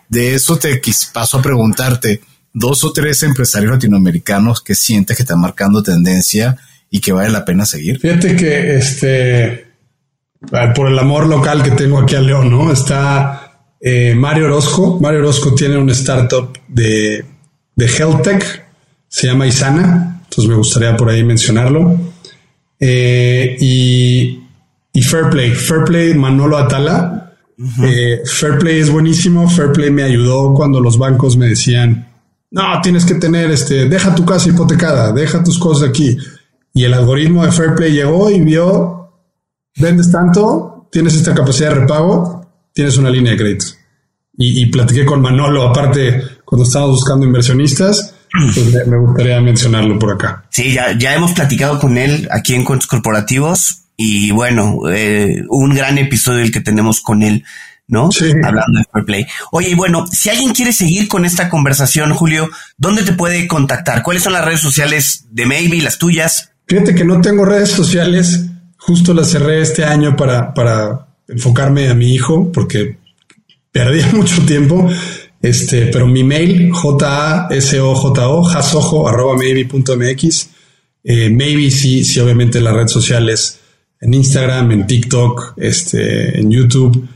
[0.09, 0.79] De eso te
[1.13, 2.21] paso a preguntarte
[2.53, 6.57] dos o tres empresarios latinoamericanos que sientes que están marcando tendencia
[6.89, 7.99] y que vale la pena seguir.
[7.99, 9.73] Fíjate que este
[10.75, 12.71] por el amor local que tengo aquí a León, ¿no?
[12.71, 14.99] Está eh, Mario Orozco.
[14.99, 17.25] Mario Orozco tiene un startup de,
[17.75, 18.65] de health tech,
[19.07, 21.97] se llama Isana, entonces me gustaría por ahí mencionarlo.
[22.79, 24.43] Eh, y,
[24.91, 27.32] y Fairplay, Fairplay Manolo Atala.
[27.57, 29.49] Eh, Fairplay es buenísimo.
[29.49, 32.07] Fairplay me ayudó cuando los bancos me decían,
[32.51, 36.17] no, tienes que tener este, deja tu casa hipotecada, deja tus cosas aquí.
[36.73, 39.11] Y el algoritmo de Fairplay llegó y vio,
[39.77, 43.65] vendes tanto, tienes esta capacidad de repago, tienes una línea de crédito.
[44.35, 50.45] Y, platiqué con Manolo, aparte, cuando estábamos buscando inversionistas, pues me, gustaría mencionarlo por acá.
[50.49, 55.73] Sí, ya, ya hemos platicado con él aquí en Cuentos Corporativos y bueno, eh, un
[55.73, 57.43] gran episodio el que tenemos con él.
[57.85, 58.11] ¿no?
[58.11, 58.31] Sí.
[58.43, 59.25] Hablando de Fair Play.
[59.51, 64.03] Oye, y bueno, si alguien quiere seguir con esta conversación, Julio, ¿dónde te puede contactar?
[64.03, 66.51] ¿Cuáles son las redes sociales de Maybe, las tuyas?
[66.65, 68.45] Fíjate que no tengo redes sociales,
[68.77, 72.97] justo las cerré este año para, para enfocarme a mi hijo, porque
[73.71, 74.89] perdía mucho tiempo.
[75.41, 80.49] Este, pero mi mail, j a s o j o jasojo, arroba maybe.mx.
[81.03, 83.59] Eh, maybe sí, sí, obviamente las redes sociales,
[84.03, 87.07] en Instagram, en TikTok, este, en YouTube,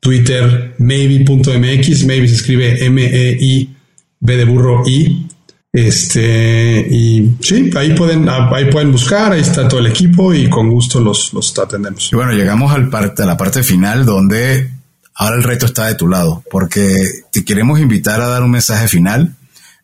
[0.00, 2.04] Twitter, maybe.mx.
[2.04, 3.76] Maybe se escribe M-E-I,
[4.20, 5.26] B de burro I.
[5.72, 10.70] Este, y sí, ahí pueden, ahí pueden buscar, ahí está todo el equipo y con
[10.70, 12.10] gusto los, los atendemos.
[12.12, 14.70] Y bueno, llegamos al parte, a la parte final donde
[15.14, 16.96] ahora el reto está de tu lado, porque
[17.30, 19.34] te queremos invitar a dar un mensaje final,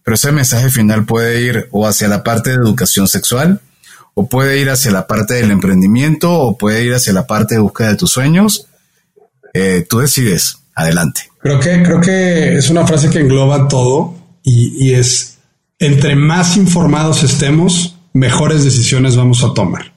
[0.02, 3.60] pero ese mensaje final puede ir o hacia la parte de educación sexual,
[4.14, 7.60] o puede ir hacia la parte del emprendimiento, o puede ir hacia la parte de
[7.60, 8.66] búsqueda de tus sueños.
[9.54, 11.22] Eh, tú decides, adelante.
[11.40, 15.38] Creo que, creo que es una frase que engloba todo y, es
[15.78, 19.92] entre más informados estemos, mejores decisiones vamos a tomar.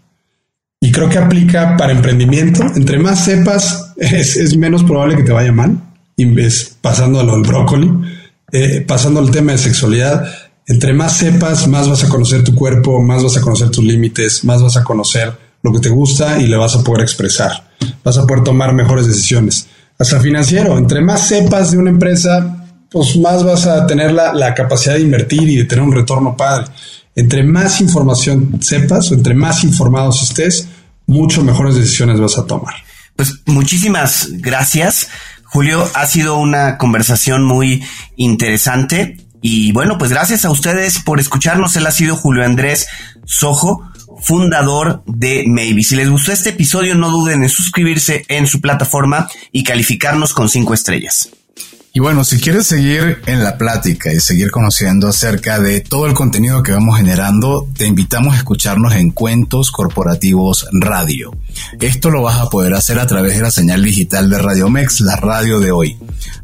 [0.82, 2.64] Y creo que aplica para emprendimiento.
[2.76, 5.78] Entre más sepas, es, menos probable que te vaya mal.
[6.16, 7.92] Y ves, pasando a lo del brócoli,
[8.52, 10.26] eh, pasando al tema de sexualidad.
[10.68, 14.44] Entre más sepas, más vas a conocer tu cuerpo, más vas a conocer tus límites,
[14.44, 17.70] más vas a conocer lo que te gusta y le vas a poder expresar.
[18.04, 19.68] Vas a poder tomar mejores decisiones.
[19.98, 24.96] Hasta financiero, entre más sepas de una empresa, pues más vas a tener la, capacidad
[24.96, 26.68] de invertir y de tener un retorno padre.
[27.16, 30.68] Entre más información sepas o entre más informados estés,
[31.06, 32.74] mucho mejores decisiones vas a tomar.
[33.16, 35.10] Pues muchísimas gracias.
[35.44, 37.84] Julio, ha sido una conversación muy
[38.18, 41.76] interesante y bueno, pues gracias a ustedes por escucharnos.
[41.76, 42.88] Él ha sido Julio Andrés
[43.26, 43.88] Sojo,
[44.20, 45.84] fundador de Maybe.
[45.84, 50.50] Si les gustó este episodio, no duden en suscribirse en su plataforma y calificarnos con
[50.50, 51.30] cinco estrellas.
[51.98, 56.14] Y bueno, si quieres seguir en la plática y seguir conociendo acerca de todo el
[56.14, 61.32] contenido que vamos generando, te invitamos a escucharnos en Cuentos Corporativos Radio.
[61.80, 65.00] Esto lo vas a poder hacer a través de la señal digital de Radio Mex,
[65.00, 65.98] la radio de hoy.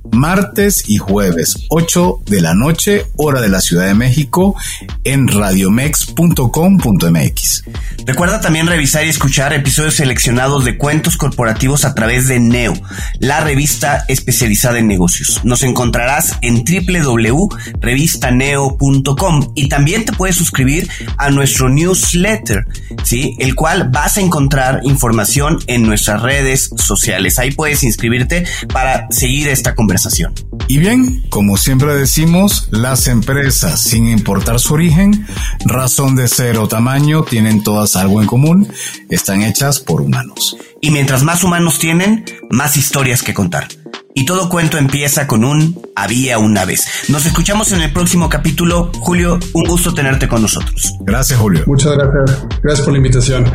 [0.10, 4.56] Martes y jueves, 8 de la noche, hora de la Ciudad de México,
[5.04, 7.64] en radiomex.com.mx.
[8.06, 12.74] Recuerda también revisar y escuchar episodios seleccionados de cuentos corporativos a través de Neo,
[13.20, 15.41] la revista especializada en negocios.
[15.44, 20.88] Nos encontrarás en www.revistaneo.com y también te puedes suscribir
[21.18, 22.66] a nuestro newsletter,
[23.04, 23.36] ¿sí?
[23.39, 27.39] el cual vas a encontrar información en nuestras redes sociales.
[27.39, 30.34] Ahí puedes inscribirte para seguir esta conversación.
[30.68, 35.26] Y bien, como siempre decimos, las empresas, sin importar su origen,
[35.66, 38.72] razón de ser o tamaño, tienen todas algo en común,
[39.10, 40.58] están hechas por humanos.
[40.82, 43.68] Y mientras más humanos tienen, más historias que contar.
[44.14, 47.05] Y todo cuento empieza con un había una vez.
[47.09, 48.91] Nos escuchamos en el próximo capítulo.
[48.99, 50.93] Julio, un gusto tenerte con nosotros.
[51.01, 51.64] Gracias, Julio.
[51.68, 52.45] Muchas gracias.
[52.62, 53.45] Gracias por la invitación.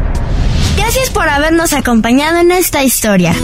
[0.76, 3.34] Gracias por habernos acompañado en esta historia.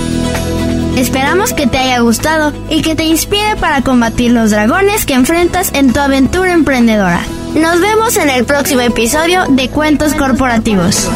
[0.96, 5.70] Esperamos que te haya gustado y que te inspire para combatir los dragones que enfrentas
[5.74, 7.22] en tu aventura emprendedora.
[7.54, 11.08] Nos vemos en el próximo episodio de Cuentos Corporativos.